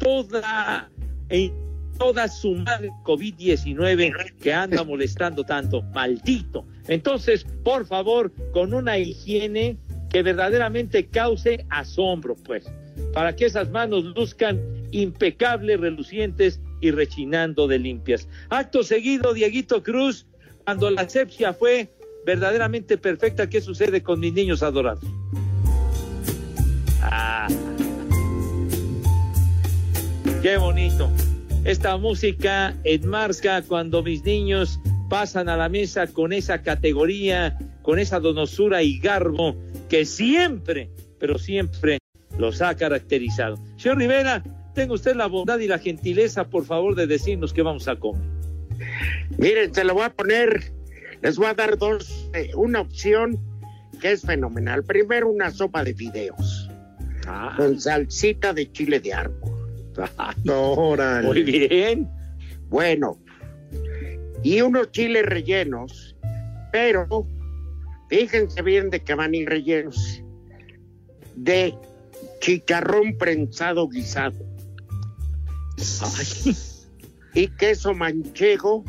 [0.00, 0.90] toda,
[1.28, 1.69] en
[2.00, 6.64] toda su madre COVID-19 que anda molestando tanto, maldito.
[6.88, 9.76] Entonces, por favor, con una higiene
[10.08, 12.64] que verdaderamente cause asombro, pues,
[13.12, 14.58] para que esas manos luzcan
[14.92, 18.26] impecables, relucientes y rechinando de limpias.
[18.48, 20.26] Acto seguido, Dieguito Cruz,
[20.64, 21.92] cuando la asepsia fue
[22.24, 25.04] verdaderamente perfecta, ¿qué sucede con mis niños adorados?
[27.02, 27.46] Ah,
[30.40, 31.10] qué bonito.
[31.64, 38.18] Esta música enmarca cuando mis niños pasan a la mesa con esa categoría, con esa
[38.18, 39.56] donosura y garbo
[39.90, 41.98] que siempre, pero siempre
[42.38, 43.58] los ha caracterizado.
[43.76, 44.42] Señor Rivera,
[44.74, 48.22] tenga usted la bondad y la gentileza, por favor, de decirnos qué vamos a comer.
[49.36, 50.72] Miren, se lo voy a poner,
[51.20, 53.38] les voy a dar dos, eh, una opción
[54.00, 54.82] que es fenomenal.
[54.84, 56.70] Primero, una sopa de fideos
[57.26, 57.52] ah.
[57.58, 59.59] con salsita de chile de árbol.
[60.48, 61.26] Órale.
[61.26, 62.08] Muy bien.
[62.68, 63.18] Bueno,
[64.42, 66.16] y unos chiles rellenos,
[66.72, 67.26] pero
[68.08, 70.22] fíjense bien de que van a ir rellenos
[71.36, 71.74] de
[72.40, 74.38] chicharrón prensado guisado.
[76.02, 76.56] Ay.
[77.34, 78.84] Y queso manchego,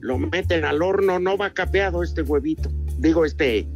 [0.00, 3.66] lo meten al horno, no va capeado este huevito, digo este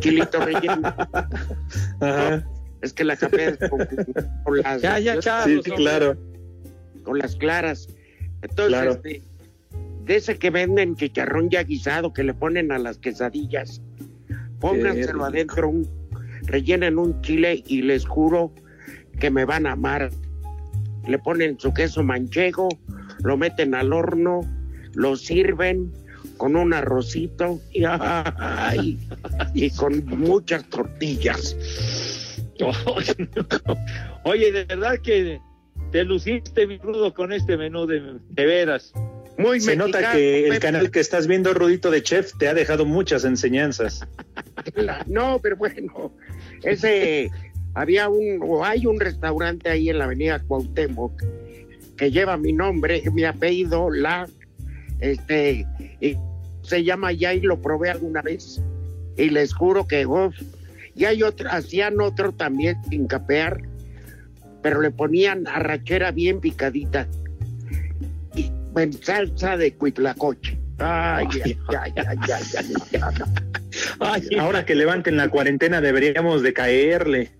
[0.00, 0.82] chilito relleno.
[2.00, 2.44] Ajá.
[2.84, 3.86] Es que la capea con,
[4.44, 4.82] con, las.
[4.82, 5.20] Ya, ya.
[5.44, 6.16] Sí, sí, claro.
[7.02, 7.88] Con las claras.
[8.42, 8.92] Entonces, Claro.
[8.92, 9.22] este,
[10.04, 13.80] de ese que venden chicharrón ya guisado que le ponen a las quesadillas,
[14.60, 15.88] pónganselo adentro, un,
[16.42, 18.52] rellenen un chile y les juro
[19.18, 20.10] que me van a amar.
[21.06, 22.68] Le ponen su queso manchego,
[23.22, 24.42] lo meten al horno,
[24.92, 25.90] lo sirven
[26.36, 28.98] con un arrocito y, ay,
[29.54, 31.56] y con muchas tortillas.
[34.24, 35.40] Oye, de verdad que
[35.90, 38.92] te luciste, mi rudo, con este menú de, de veras.
[39.36, 42.84] Muy Se nota que el canal que estás viendo, Rudito de Chef, te ha dejado
[42.84, 44.06] muchas enseñanzas.
[45.06, 46.12] No, pero bueno,
[46.62, 47.30] ese
[47.74, 51.22] había un o hay un restaurante ahí en la avenida Cuauhtémoc
[51.96, 54.28] que lleva mi nombre, mi apellido, la
[55.00, 55.66] este
[56.00, 56.16] y
[56.62, 58.62] se llama ya y lo probé alguna vez
[59.16, 60.34] y les juro que uf,
[60.94, 63.62] y hay otro, hacían otro también sin capear,
[64.62, 67.06] pero le ponían arrachera bien picadita
[68.34, 70.58] y en salsa de cuitlacoche.
[70.78, 73.02] Ay, ay, ay, ay, ay, ay,
[74.10, 74.38] ay.
[74.38, 77.30] Ahora que levanten la cuarentena deberíamos de caerle.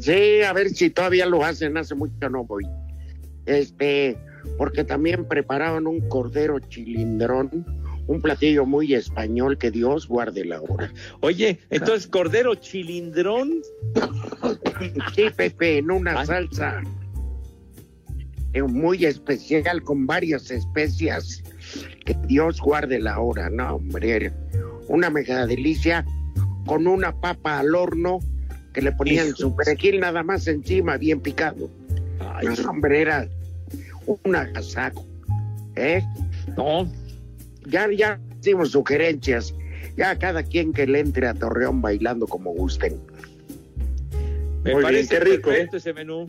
[0.00, 2.64] Sí, a ver si todavía lo hacen, hace mucho no voy.
[3.46, 4.16] este,
[4.58, 7.64] porque también preparaban un cordero chilindrón,
[8.06, 10.92] un platillo muy español que Dios guarde la hora.
[11.20, 13.62] Oye, entonces cordero chilindrón.
[15.14, 16.82] Sí, Pepe, en una salsa
[18.52, 21.42] eh, muy especial con varias especias.
[22.04, 24.32] Que Dios guarde la hora, no, hombre.
[24.88, 26.04] Una mega delicia
[26.66, 28.20] con una papa al horno
[28.72, 29.36] que le ponían Hijo.
[29.36, 31.70] su perejil nada más encima, bien picado.
[32.20, 33.28] Ay, No, hombre, era
[34.06, 35.06] un agasajo.
[35.76, 36.02] ¿Eh?
[36.56, 36.88] no,
[37.66, 39.54] Ya, ya hicimos sugerencias.
[39.96, 43.00] Ya cada quien que le entre a Torreón bailando como gusten.
[44.64, 46.26] me Muy bien, parece qué rico, perfecto ese menú.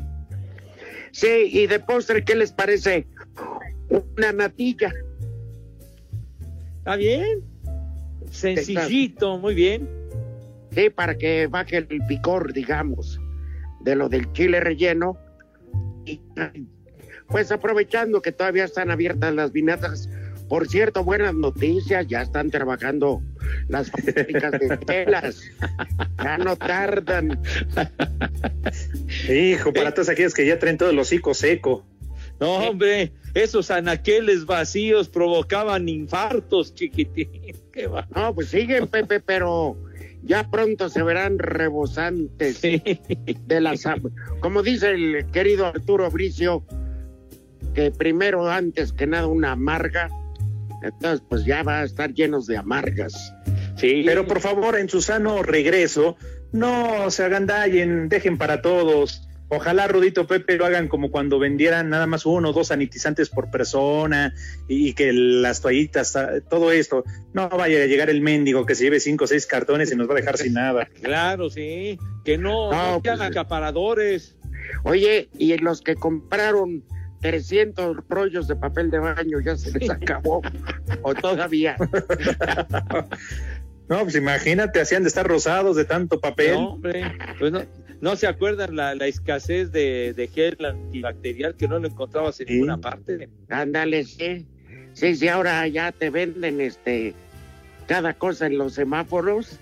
[1.11, 3.07] Sí, y de postre, ¿qué les parece?
[3.89, 4.93] Una natilla.
[6.79, 7.41] Está bien.
[8.29, 9.89] Sencillito, muy bien.
[10.71, 13.19] Sí, para que baje el picor, digamos,
[13.81, 15.17] de lo del chile relleno.
[16.05, 16.21] Y
[17.27, 20.09] pues aprovechando que todavía están abiertas las vinatas.
[20.47, 23.21] Por cierto, buenas noticias, ya están trabajando
[23.67, 25.43] las fábricas de telas.
[26.23, 27.41] Ya no tardan.
[29.29, 31.86] Hijo, para todos aquellos que ya traen todo el hocico seco.
[32.39, 37.55] No, hombre, esos anaqueles vacíos provocaban infartos, chiquitín.
[37.71, 38.08] Qué va.
[38.13, 39.77] No, pues siguen, Pepe, pero
[40.23, 43.84] ya pronto se verán rebosantes de las...
[44.39, 46.65] Como dice el querido Arturo Bricio,
[47.73, 50.10] que primero, antes que nada, una amarga.
[50.81, 53.33] Entonces, pues ya va a estar llenos de amargas.
[53.77, 56.15] Sí, Pero por favor, en su sano regreso,
[56.51, 59.27] no se agandallen, dejen para todos.
[59.47, 63.51] Ojalá Rudito Pepe lo hagan como cuando vendieran nada más uno o dos sanitizantes por
[63.51, 64.33] persona
[64.67, 67.03] y, y que las toallitas, ah, todo esto.
[67.33, 70.09] No vaya a llegar el mendigo que se lleve cinco o seis cartones y nos
[70.09, 70.88] va a dejar sin nada.
[71.01, 71.99] Claro, sí.
[72.23, 74.35] Que no, No, no sean pues, acaparadores.
[74.83, 76.83] Oye, y los que compraron
[77.31, 80.41] 300 rollos de papel de baño ya se les acabó.
[81.01, 81.75] o todavía.
[83.88, 86.53] No, pues imagínate, hacían de estar rosados de tanto papel.
[86.53, 87.03] No, hombre.
[87.38, 87.61] Pues no,
[88.01, 92.47] no se acuerdan la, la escasez de, de gel antibacterial que no lo encontrabas en
[92.47, 92.53] Sí.
[92.53, 93.29] ninguna parte.
[93.47, 94.47] Ándale, sí.
[94.93, 97.13] Sí, sí, ahora ya te venden este
[97.85, 99.59] cada cosa en los semáforos.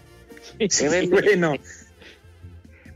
[0.70, 1.56] Sí, venden- bueno,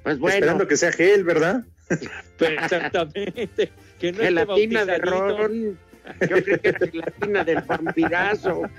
[0.03, 1.65] Pues bueno, esperando que sea gel, ¿verdad?
[2.37, 3.71] Pero exactamente.
[3.99, 5.79] Que no gelatina de ron.
[6.21, 8.61] Yo creo que es gelatina del vampirazo.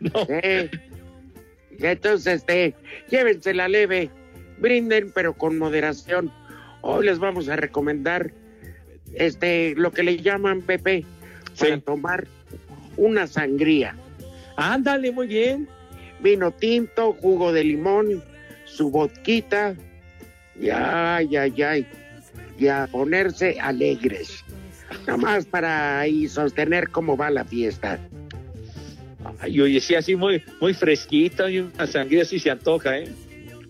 [0.00, 0.24] No.
[0.26, 0.70] Sí.
[1.80, 2.74] Entonces, este,
[3.10, 4.10] llévensela leve,
[4.58, 6.32] brinden, pero con moderación.
[6.82, 8.30] Hoy les vamos a recomendar
[9.14, 11.04] este lo que le llaman Pepe
[11.58, 11.80] para Sí.
[11.82, 12.26] tomar
[12.96, 13.94] una sangría.
[14.56, 15.68] Ándale, muy bien.
[16.20, 18.22] Vino tinto, jugo de limón,
[18.64, 19.74] su vodquita.
[20.58, 21.86] Y ay, ay, ay.
[22.58, 24.44] Y a ponerse alegres.
[25.06, 27.98] Nomás para ahí sostener cómo va la fiesta.
[29.40, 33.08] Ay, oye, sí, así muy, muy fresquita y una sangría así se antoja, ¿eh?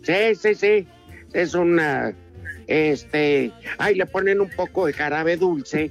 [0.02, 0.86] Sí, sí, sí.
[1.32, 2.14] Es una.
[2.66, 3.50] Este.
[3.78, 5.90] Ahí le ponen un poco de jarabe dulce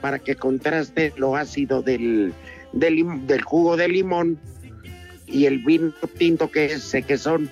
[0.00, 2.32] para que contraste lo ácido del,
[2.72, 4.38] del, del jugo de limón
[5.26, 7.50] y el vino tinto que es que son.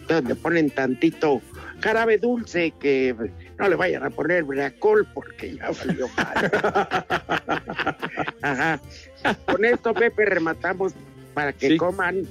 [0.00, 1.40] Entonces le ponen tantito
[1.80, 3.14] jarabe dulce que
[3.58, 6.50] no le vayan a poner bracol porque ya valió mal.
[8.42, 8.80] Ajá.
[9.46, 10.92] Con esto, Pepe, rematamos
[11.34, 11.76] para que Sí.
[11.76, 12.26] coman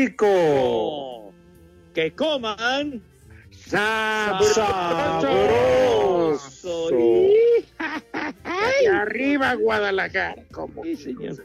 [0.00, 1.32] Rico.
[1.94, 3.02] Que coman
[5.50, 6.88] sabroso.
[8.82, 11.44] Y arriba Guadalajara, como Sí, señor.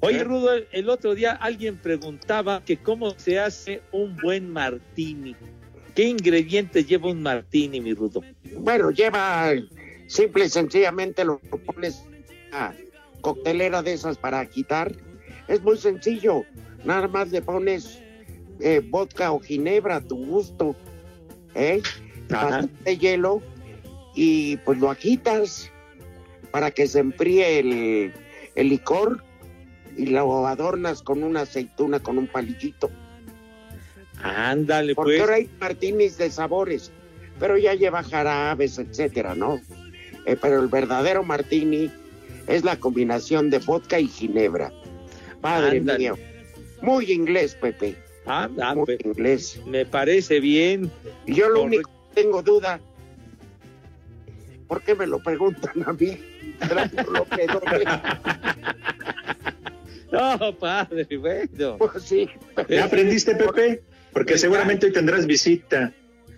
[0.00, 5.34] Oye, Rudo, el- el otro día alguien preguntaba que cómo se hace un buen martini.
[5.94, 8.22] ¿Qué ingredientes lleva un martini, mi Rudo?
[8.58, 9.52] Bueno, lleva
[10.06, 12.04] simple y sencillamente lo pones
[12.52, 12.72] a
[13.20, 14.92] coctelera de esas para quitar.
[15.48, 16.44] Es muy sencillo.
[16.84, 18.00] Nada más le pones
[18.60, 20.74] eh, vodka o ginebra a tu gusto.
[21.54, 21.80] ¿eh?
[22.28, 23.40] Bastante hielo
[24.14, 25.70] y pues lo agitas
[26.50, 28.12] para que se enfríe el,
[28.54, 29.22] el licor
[29.96, 32.90] y lo adornas con una aceituna con un palillito.
[34.24, 35.20] Ándale, Porque pues.
[35.20, 36.90] ahora hay martinis de sabores,
[37.38, 39.60] pero ya lleva jarabes, etcétera, ¿no?
[40.24, 41.90] Eh, pero el verdadero martini
[42.46, 44.72] es la combinación de vodka y ginebra.
[45.42, 45.98] Padre Ándale.
[45.98, 46.18] mío.
[46.80, 47.96] Muy inglés, Pepe.
[48.26, 49.60] Ah, ah, Muy pues, inglés.
[49.66, 50.90] me parece bien.
[51.26, 52.80] Y yo lo único que tengo duda,
[54.66, 56.18] ¿por qué me lo preguntan a mí?
[60.12, 61.76] No, padre, bueno.
[61.78, 62.28] Pues sí.
[62.68, 63.82] ¿Ya aprendiste, Pepe?
[64.14, 65.92] Porque seguramente hoy tendrás visita.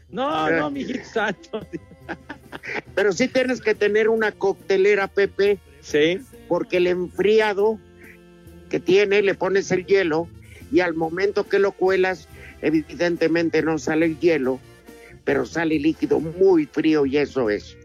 [0.09, 1.67] No, no, mijito santo.
[2.95, 5.59] Pero sí tienes que tener una coctelera, Pepe.
[5.81, 6.19] Sí.
[6.49, 7.79] Porque el enfriado
[8.71, 10.29] que tiene, le pones el hielo
[10.73, 12.29] y al momento que lo cuelas,
[12.63, 14.59] evidentemente no sale el hielo,
[15.25, 17.77] pero sale líquido muy frío y eso es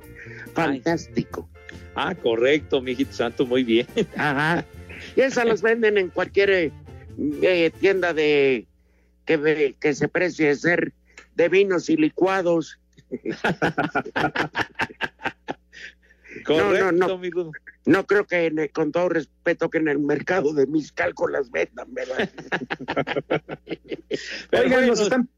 [0.54, 1.50] fantástico.
[1.96, 3.88] Ah, correcto, mijito santo, muy bien.
[4.16, 4.66] Ajá.
[5.16, 6.72] Y esas las venden en cualquier
[7.42, 8.66] eh, tienda de
[9.40, 10.94] que, que se precie ser
[11.36, 12.80] de vinos y licuados.
[16.46, 17.52] Correcto, no, no, amigo.
[17.86, 21.50] No creo que, en el- con todo respeto, que en el mercado de Miscalco las
[21.52, 22.30] vendan, ¿verdad?
[24.50, 25.30] Pero Oigan, bueno, nos están.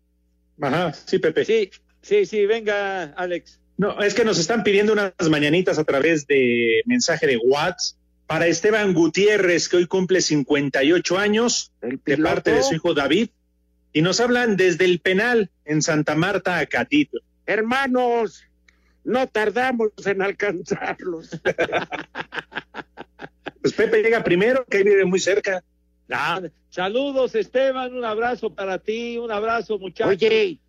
[0.62, 1.46] Ajá, sí, Pepe.
[1.46, 1.72] Sí,
[2.02, 3.60] sí, sí, venga, Alex.
[3.78, 8.48] No, es que nos están pidiendo unas mañanitas a través de mensaje de WhatsApp para
[8.48, 13.30] Esteban Gutiérrez, que hoy cumple 58 años, de parte de su hijo David,
[13.94, 17.20] y nos hablan desde el penal en Santa Marta, Acatito.
[17.46, 18.44] Hermanos,
[19.04, 21.30] no tardamos en alcanzarlos.
[23.62, 25.64] Pues Pepe llega primero, que ahí vive muy cerca.
[26.12, 30.12] Ah, saludos, Esteban, un abrazo para ti, un abrazo, muchachos.
[30.12, 30.60] Oye,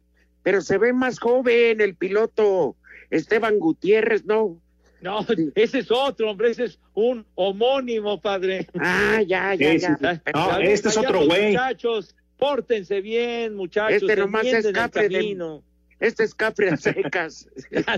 [0.45, 2.77] pero se ve más joven el piloto
[3.11, 4.61] Esteban Gutiérrez, ¿no?
[5.01, 8.68] No, ese es otro, hombre, ese es un homónimo, padre.
[8.79, 9.89] Ah, ya, ya, Sí, ya.
[9.89, 10.20] sí, sí.
[10.33, 11.47] No, Saludos este es otro güey.
[11.49, 12.14] Muchachos,
[12.45, 14.03] pórtense bien, muchachos.
[14.03, 15.61] Este nomás es cafre de-.
[16.01, 17.49] Este es Capri a secas.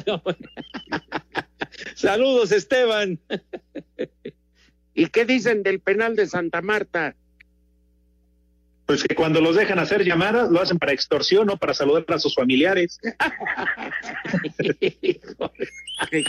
[1.94, 3.18] Saludos, Esteban.
[4.94, 7.16] ¿Y qué dicen del penal de Santa Marta?
[8.86, 12.18] Pues que cuando los dejan hacer llamadas, lo hacen para extorsión, no para saludar a
[12.20, 13.00] sus familiares.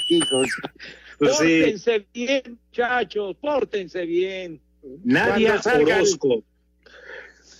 [0.10, 0.50] Hijos.
[1.20, 4.60] Pues sí, Pórtense bien, muchachos, pórtense bien.
[5.06, 6.44] Salgan- Orozco.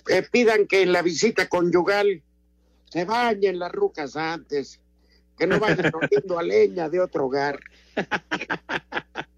[0.08, 2.22] Eh, pidan que en la visita conyugal
[2.90, 4.80] se bañen las rucas antes,
[5.38, 7.60] que no vayan oliendo a leña de otro hogar.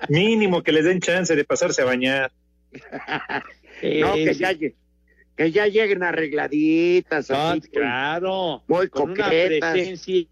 [0.09, 2.33] Mínimo que les den chance de pasarse a bañar.
[3.83, 10.27] No, que ya, que ya lleguen arregladitas, Ah, así, claro, muy con una presencia,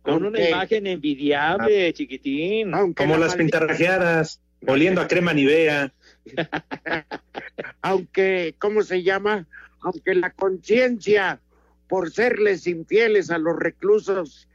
[0.00, 2.72] con una imagen envidiable, chiquitín.
[2.72, 5.92] Aunque Como la las pintarrajeadas, oliendo a crema Nivea.
[7.82, 9.46] aunque, ¿cómo se llama?
[9.80, 11.40] Aunque la conciencia,
[11.88, 14.48] por serles infieles a los reclusos,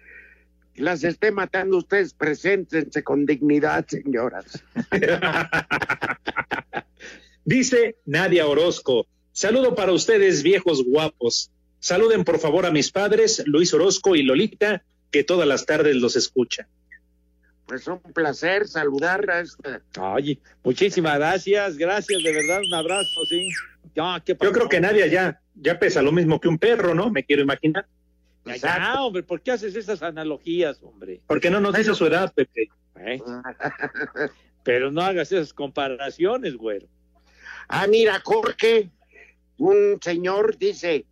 [0.76, 4.64] las esté matando ustedes, preséntense con dignidad, señoras.
[7.46, 11.52] Dice Nadia Orozco, saludo para ustedes viejos guapos.
[11.80, 16.16] Saluden por favor a mis padres, Luis Orozco y Lolita, que todas las tardes los
[16.16, 16.68] escuchan.
[17.72, 19.82] Pues un placer saludar a esta.
[19.98, 23.48] Oye, muchísimas gracias, gracias, de verdad, un abrazo, sí.
[23.96, 27.10] Ya, ¿qué Yo creo que Nadia ya, ya pesa lo mismo que un perro, ¿no?
[27.10, 27.88] Me quiero imaginar.
[28.44, 31.22] Ya, ya, hombre, ¿por qué haces esas analogías, hombre?
[31.28, 32.70] Porque no nos dice su edad, Pepe.
[32.98, 33.22] ¿Eh?
[34.64, 36.88] Pero no hagas esas comparaciones, güero.
[37.70, 38.90] Ah, mira, Jorge,
[39.58, 41.06] un señor dice,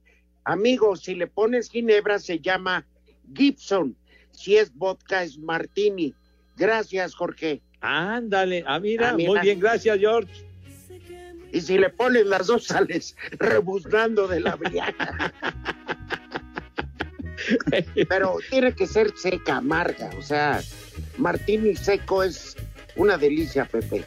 [0.44, 2.86] amigo, si le pones ginebra se llama
[3.34, 3.96] Gibson,
[4.32, 6.14] si es vodka es martini.
[6.60, 7.62] Gracias, Jorge.
[7.82, 9.30] Ándale, ah, mira, Ah, mira.
[9.32, 10.32] muy bien, gracias, George.
[11.52, 15.34] Y si le pones las dos sales rebuznando de la briaga.
[18.10, 20.62] Pero tiene que ser seca, amarga, o sea,
[21.18, 22.56] martini seco es
[22.96, 24.06] una delicia, Pepe.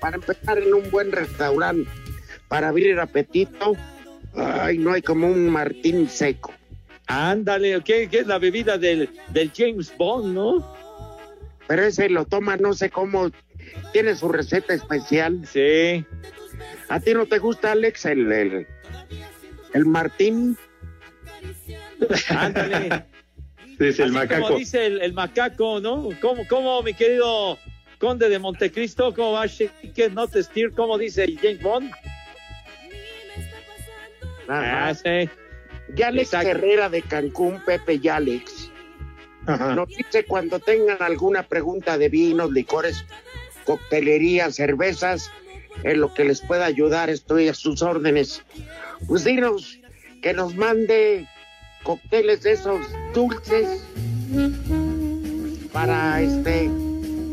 [0.00, 1.90] Para empezar en un buen restaurante,
[2.46, 3.74] para abrir apetito,
[4.34, 6.54] ay, no hay como un martini seco.
[7.08, 10.77] Ándale, ¿qué, qué es la bebida del, del James Bond, no?
[11.68, 13.30] Pero ese lo toma, no sé cómo,
[13.92, 15.46] tiene su receta especial.
[15.46, 16.04] Sí.
[16.88, 18.66] ¿A ti no te gusta, Alex, el, el,
[19.74, 20.56] el martini?
[22.30, 23.04] Ándale.
[23.78, 24.46] Dice el Así macaco.
[24.46, 26.08] Como dice el, el macaco, ¿no?
[26.20, 27.58] ¿Cómo, cómo, mi querido
[27.98, 29.14] conde de Montecristo?
[29.14, 30.72] ¿Cómo va que no te steer?
[30.72, 31.92] ¿Cómo dice James Bond?
[34.48, 35.28] Ah, sí.
[35.94, 36.48] Y Alex Exacto.
[36.48, 38.67] Herrera de Cancún, Pepe y Alex.
[39.48, 39.74] Ajá.
[39.74, 43.04] Nos dice cuando tengan alguna pregunta de vinos, licores,
[43.64, 45.30] coctelería, cervezas,
[45.84, 48.42] en lo que les pueda ayudar, estoy a sus órdenes.
[49.06, 49.78] Pues dinos
[50.22, 51.26] que nos mande
[51.82, 52.80] cócteles de esos
[53.14, 53.82] dulces
[55.72, 56.70] para este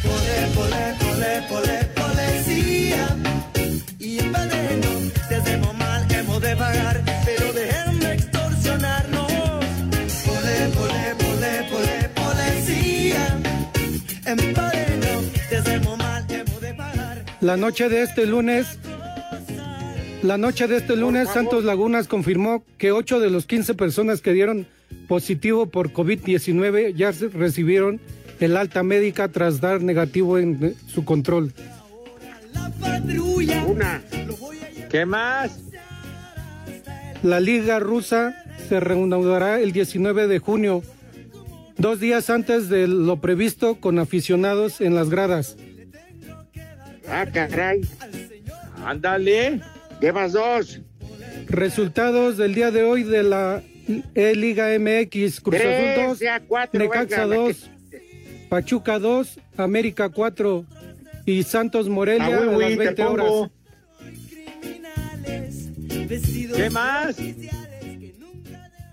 [0.03, 3.17] Pole, pole, pole, pole, policía.
[3.99, 4.87] Y en veneno,
[5.27, 9.31] te hacemos mal, hemos de pagar, pero dejen de extorsionarnos.
[10.25, 13.39] Pole, pole, pole, pole, policía.
[14.25, 17.25] En veneno, te hacemos mal, hemos de pagar.
[17.41, 18.77] La noche de este lunes,
[20.24, 24.34] la noche de este lunes, Santos Lagunas confirmó que 8 de los 15 personas que
[24.34, 24.67] dieron
[25.07, 27.99] positivo por COVID-19 ya recibieron
[28.39, 31.53] el alta médica tras dar negativo en eh, su control.
[33.67, 34.01] Una.
[34.89, 35.59] ¿Qué más?
[37.24, 38.36] La liga rusa
[38.67, 40.84] se reanudará el 19 de junio,
[41.78, 45.55] dos días antes de lo previsto con aficionados en las gradas.
[47.07, 47.82] Ah, caray.
[48.86, 49.61] Ándale.
[50.02, 50.82] Llevas dos.
[51.47, 53.62] Resultados del día de hoy de la
[54.16, 55.41] E-Liga MX.
[55.41, 57.70] Cruz Azul 2, ya cuatro, Necaxa venga, 2,
[58.49, 60.66] Pachuca 2, América 4
[61.26, 63.41] y Santos Morelia Ah, a las güey, te 20 pongo.
[63.41, 63.52] horas.
[66.56, 67.18] ¿Qué más?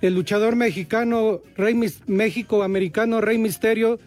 [0.00, 1.74] El luchador mexicano Rey
[2.06, 3.98] México americano Rey Misterio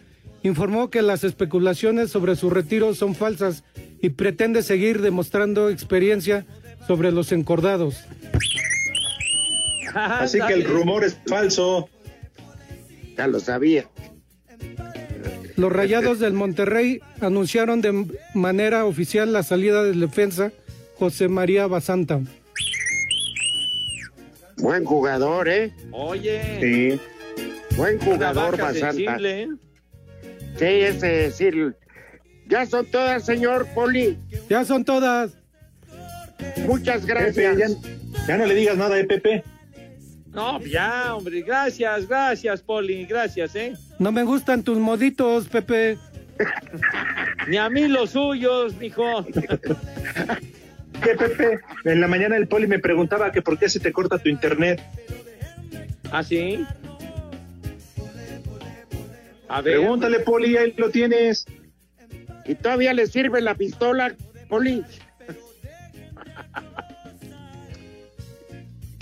[0.42, 3.62] informó que las especulaciones sobre su retiro son falsas
[4.00, 6.46] y pretende seguir demostrando experiencia
[6.86, 8.04] sobre los encordados.
[9.94, 11.88] Así que el rumor es falso.
[13.16, 13.88] Ya lo sabía.
[15.56, 20.50] Los Rayados del Monterrey anunciaron de manera oficial la salida del defensa
[20.98, 22.20] José María Basanta.
[24.56, 25.72] Buen jugador, ¿eh?
[25.90, 26.40] Oye.
[26.60, 27.00] Sí.
[27.76, 28.92] Buen jugador, Basanta.
[28.92, 29.48] sensible, ¿eh?
[30.56, 31.76] Sí, ese decir.
[32.48, 34.18] Ya son todas, señor Poli.
[34.48, 35.32] Ya son todas.
[36.66, 37.58] Muchas Pepe, gracias.
[37.58, 39.44] ya, ya no le digas nada de Pepe.
[40.32, 41.42] No, ya, hombre.
[41.42, 43.04] Gracias, gracias, Poli.
[43.04, 43.74] Gracias, ¿eh?
[43.98, 45.98] No me gustan tus moditos, Pepe.
[47.48, 49.24] Ni a mí los suyos, mijo.
[51.02, 51.60] ¿Qué, Pepe?
[51.84, 54.80] En la mañana el poli me preguntaba que por qué se te corta tu internet.
[56.10, 56.64] ¿Ah, sí?
[59.48, 59.78] A ver.
[59.78, 61.44] Pregúntale, poli, ahí lo tienes.
[62.46, 64.14] ¿Y todavía le sirve la pistola,
[64.48, 64.82] Poli?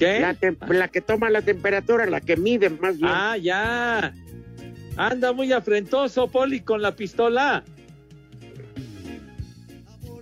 [0.01, 0.19] ¿Qué?
[0.69, 3.11] La, que toma la temperatura, la que mide más bien.
[3.13, 4.15] Ah, ya.
[4.97, 7.63] Anda muy afrentoso, Poli, con la pistola.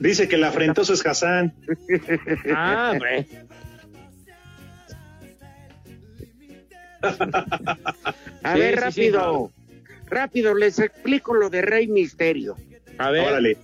[0.01, 1.55] Dice que el afrentoso es Hassan.
[2.53, 3.27] Ah, hombre.
[8.43, 9.53] A Sí, ver, sí, rápido.
[10.07, 12.57] Rápido, les explico lo de Rey Misterio.
[12.99, 13.29] A ver.
[13.29, 13.59] Órale.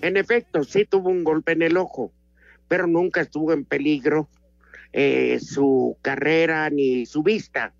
[0.00, 2.12] En efecto, sí tuvo un golpe en el ojo,
[2.66, 4.28] pero nunca estuvo en peligro
[4.92, 7.72] eh, su carrera ni su vista.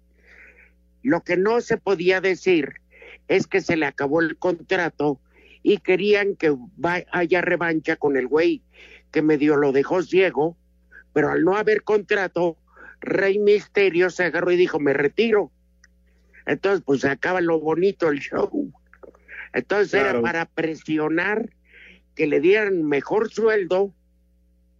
[1.03, 2.75] Lo que no se podía decir
[3.29, 5.21] es que se le acabó el contrato
[5.63, 6.57] y querían que
[7.13, 8.63] haya revancha con el güey
[9.11, 10.57] que medio lo dejó ciego,
[11.13, 12.57] pero al no haber contrato,
[13.01, 15.53] Rey Misterio se agarró y dijo, me retiro.
[16.47, 18.73] Entonces, pues se acaba lo bonito el show.
[19.53, 21.51] Entonces era para presionar
[22.15, 23.93] que le dieran mejor sueldo,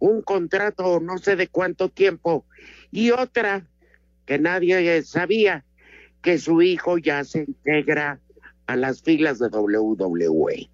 [0.03, 2.45] un contrato no sé de cuánto tiempo,
[2.91, 3.65] y otra
[4.25, 5.63] que nadie sabía,
[6.21, 8.19] que su hijo ya se integra
[8.67, 10.69] a las filas de WWE.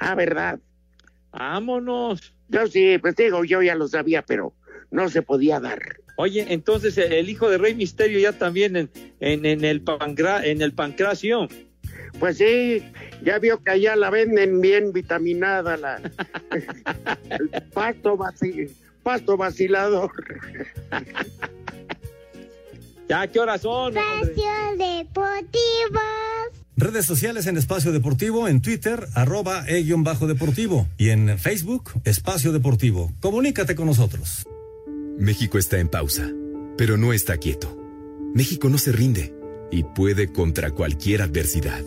[0.00, 0.58] Ah, ¿verdad?
[1.30, 2.34] Vámonos.
[2.48, 4.52] Yo sí, pues digo, yo ya lo sabía, pero
[4.90, 5.80] no se podía dar.
[6.16, 10.60] Oye, entonces el hijo de Rey Misterio ya también en, en, en el pancra, en
[10.60, 11.46] el pancracio.
[12.18, 12.82] Pues sí,
[13.24, 15.96] ya vio que allá la venden bien vitaminada, la
[17.30, 18.70] el pasto, vaci-
[19.02, 20.10] pasto vacilador.
[23.08, 23.96] ¿Ya qué horas son?
[23.96, 24.44] Espacio
[24.78, 26.00] Deportivo.
[26.76, 33.12] Redes sociales en Espacio Deportivo, en Twitter, arroba e-bajo deportivo y en Facebook, Espacio Deportivo.
[33.20, 34.46] Comunícate con nosotros.
[35.18, 36.30] México está en pausa,
[36.78, 37.76] pero no está quieto.
[38.34, 39.34] México no se rinde
[39.70, 41.82] y puede contra cualquier adversidad.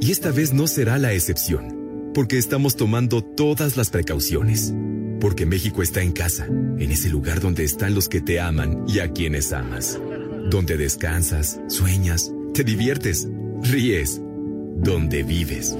[0.00, 4.72] Y esta vez no será la excepción, porque estamos tomando todas las precauciones.
[5.20, 9.00] Porque México está en casa, en ese lugar donde están los que te aman y
[9.00, 10.00] a quienes amas.
[10.50, 13.28] Donde descansas, sueñas, te diviertes,
[13.62, 14.22] ríes,
[14.76, 15.76] donde vives.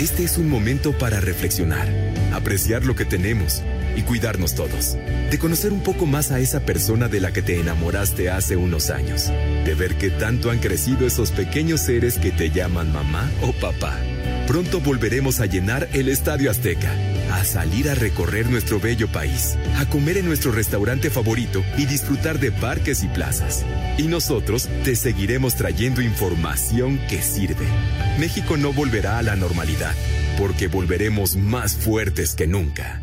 [0.00, 1.88] Este es un momento para reflexionar,
[2.32, 3.62] apreciar lo que tenemos
[4.00, 4.96] y cuidarnos todos.
[5.30, 8.90] De conocer un poco más a esa persona de la que te enamoraste hace unos
[8.90, 9.30] años.
[9.64, 13.98] De ver qué tanto han crecido esos pequeños seres que te llaman mamá o papá.
[14.46, 16.92] Pronto volveremos a llenar el Estadio Azteca,
[17.32, 22.40] a salir a recorrer nuestro bello país, a comer en nuestro restaurante favorito y disfrutar
[22.40, 23.64] de parques y plazas.
[23.96, 27.66] Y nosotros te seguiremos trayendo información que sirve.
[28.18, 29.94] México no volverá a la normalidad,
[30.36, 33.02] porque volveremos más fuertes que nunca.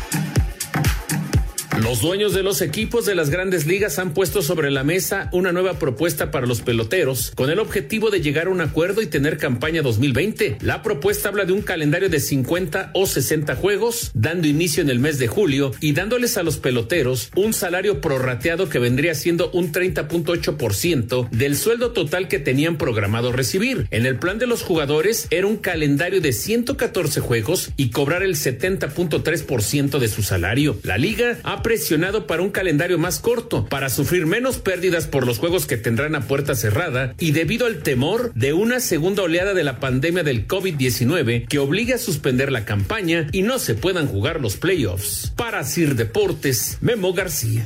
[1.81, 5.51] Los dueños de los equipos de las grandes ligas han puesto sobre la mesa una
[5.51, 9.39] nueva propuesta para los peloteros con el objetivo de llegar a un acuerdo y tener
[9.39, 10.59] campaña 2020.
[10.61, 14.99] La propuesta habla de un calendario de 50 o 60 juegos, dando inicio en el
[14.99, 19.71] mes de julio y dándoles a los peloteros un salario prorrateado que vendría siendo un
[19.71, 23.87] 30.8% del sueldo total que tenían programado recibir.
[23.89, 28.35] En el plan de los jugadores era un calendario de 114 juegos y cobrar el
[28.35, 30.77] 70.3% de su salario.
[30.83, 35.39] La liga ha presionado para un calendario más corto, para sufrir menos pérdidas por los
[35.39, 39.63] juegos que tendrán a puerta cerrada y debido al temor de una segunda oleada de
[39.63, 44.41] la pandemia del COVID-19 que obligue a suspender la campaña y no se puedan jugar
[44.41, 45.31] los playoffs.
[45.37, 47.65] Para Sir Deportes, Memo García.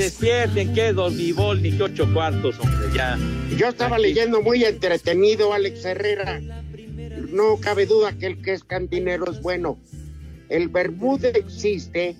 [0.00, 3.18] Despierten, que dormibol, ni que ocho cuartos, hombre, ya.
[3.58, 6.40] Yo estaba leyendo muy entretenido, Alex Herrera.
[7.28, 9.78] No cabe duda que el que es cantinero es bueno.
[10.48, 12.16] El vermut existe,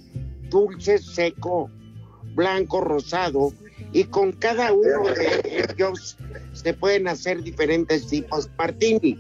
[0.51, 1.71] dulce, seco,
[2.35, 3.55] blanco, rosado,
[3.95, 6.19] y con cada uno de ellos
[6.53, 9.19] se pueden hacer diferentes tipos martini.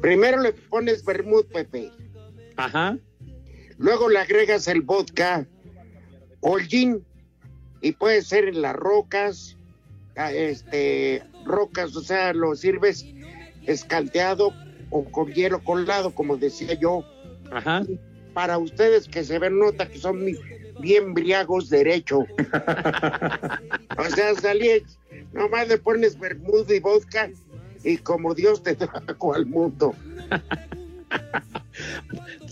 [0.00, 1.90] Primero le pones vermut, Pepe.
[2.56, 2.96] Ajá.
[3.76, 5.46] Luego le agregas el vodka
[6.40, 7.04] o el gin,
[7.82, 9.56] y puede ser en las rocas,
[10.16, 13.04] ah, este, rocas, o sea, lo sirves
[13.66, 14.54] escalteado
[14.90, 17.04] o con hielo colado, como decía yo.
[17.50, 17.82] Ajá.
[18.32, 20.24] Para ustedes que se ven nota que son
[20.80, 22.20] bien briagos derecho.
[23.98, 24.82] o sea, salí,
[25.32, 27.30] nomás le pones bermuda y vodka
[27.82, 29.94] y como Dios te trajo al mundo.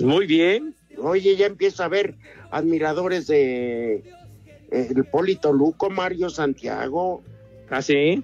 [0.00, 0.74] Muy bien.
[0.98, 2.16] Oye, ya empiezo a ver
[2.50, 4.02] admiradores de
[4.70, 7.22] el Polito Luco, Mario Santiago.
[7.68, 8.22] ¿Ah, sí?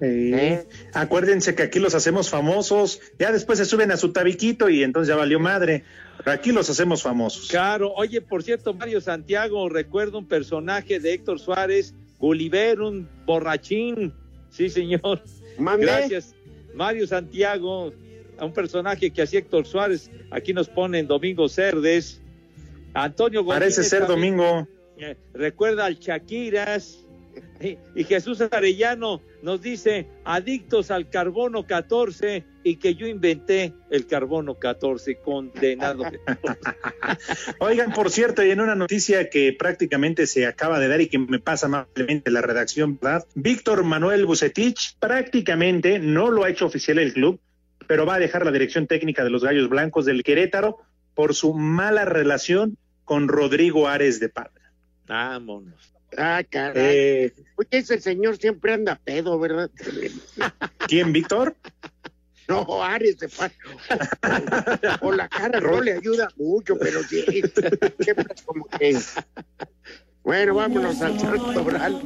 [0.00, 0.06] Sí.
[0.34, 0.66] ¿Eh?
[0.92, 5.08] Acuérdense que aquí los hacemos famosos, ya después se suben a su tabiquito y entonces
[5.08, 5.84] ya valió madre.
[6.18, 7.48] Pero aquí los hacemos famosos.
[7.48, 14.12] Claro, oye, por cierto, Mario Santiago, recuerdo un personaje de Héctor Suárez, Gulliver, un borrachín.
[14.50, 15.22] Sí, señor.
[15.58, 15.86] Mande.
[15.86, 16.34] Gracias.
[16.74, 17.92] Mario Santiago,
[18.38, 22.20] a un personaje que hacía Héctor Suárez, aquí nos ponen Domingo Cerdes.
[22.92, 24.68] Antonio Parece ser también, domingo.
[24.98, 27.02] Eh, recuerda al Chaquiras.
[27.60, 34.58] Y, Jesús Arellano nos dice, adictos al carbono 14 y que yo inventé el carbono
[34.58, 36.04] 14, condenado.
[37.60, 41.18] Oigan, por cierto, y en una noticia que prácticamente se acaba de dar y que
[41.18, 43.26] me pasa amablemente la redacción, ¿verdad?
[43.34, 47.40] Víctor Manuel Bucetich prácticamente no lo ha hecho oficial el club,
[47.86, 50.78] pero va a dejar la dirección técnica de los Gallos Blancos del Querétaro
[51.14, 54.55] por su mala relación con Rodrigo Ares de Parga.
[55.06, 55.92] Vámonos.
[56.16, 56.72] Ah, caray.
[56.76, 59.70] Eh, Oye, ese señor siempre anda pedo, ¿verdad?
[60.88, 61.54] ¿Quién, Víctor?
[62.48, 63.54] No, Ares de Paco.
[65.00, 67.24] O la cara no le ayuda mucho, pero sí.
[67.98, 68.96] Siempre como que.
[70.22, 72.00] Bueno, vámonos al santoral.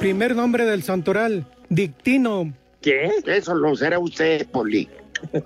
[0.00, 2.52] Primer nombre del santoral, Dictino.
[2.80, 3.10] ¿Qué?
[3.26, 4.88] Eso lo será usted, Poli.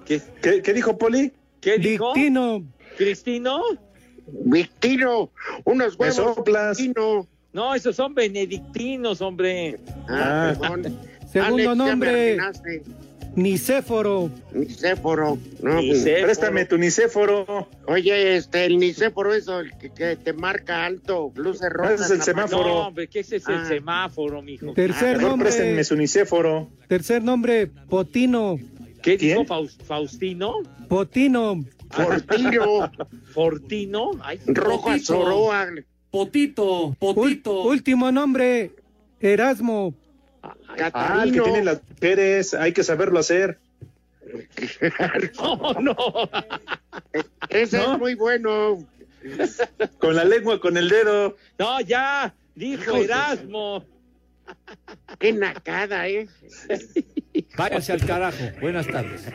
[0.07, 0.23] ¿Qué?
[0.41, 1.33] ¿Qué, qué dijo Poli?
[1.61, 2.15] ¿Qué dijo?
[2.15, 2.65] Victino.
[2.97, 3.63] ¿Cristino?
[4.27, 5.31] Victino,
[5.65, 6.17] unos huevos.
[6.17, 6.79] soplas.
[6.79, 7.27] Victino.
[7.53, 9.79] No, esos son benedictinos, hombre.
[10.09, 10.99] Ah, perdón.
[11.33, 12.39] Segundo Alex, nombre.
[13.37, 14.31] Nicéforo.
[14.53, 15.39] Nicéforo.
[15.61, 16.25] No, Nicéforo.
[16.25, 17.69] Préstame tu nicéforo.
[17.87, 21.95] Oye, este, el nicéforo eso, el que, que te marca alto, luces rojas.
[21.95, 22.63] Ese es el semáforo.
[22.69, 23.65] No, hombre, ¿qué ese es el Ah.
[23.67, 24.73] semáforo, mijo?
[24.75, 26.71] Tercer Mejor nombre, préstenme su nicéforo.
[26.87, 28.57] tercer nombre, Potino.
[29.03, 29.39] ¿Qué ¿Quién?
[29.41, 30.55] dijo Faus- Faustino?
[30.89, 31.65] Potino.
[31.95, 32.93] Fortino,
[33.33, 34.11] ¿Fortino?
[34.23, 35.69] Ay, rojo a Soroa.
[36.11, 38.71] Potito, Ul- último nombre,
[39.21, 39.95] Erasmo.
[40.43, 41.45] Ah, el que Catarino.
[41.45, 43.59] tiene las mujeres, hay que saberlo hacer.
[45.41, 45.97] no, no.
[47.49, 47.95] Ese ¿No?
[47.95, 48.85] es muy bueno.
[49.99, 51.37] Con la lengua, con el dedo.
[51.59, 53.85] No, ya, dijo Erasmo.
[55.19, 56.29] Qué nacada, ¿eh?
[57.57, 58.45] Váyase al carajo.
[58.61, 59.27] Buenas tardes.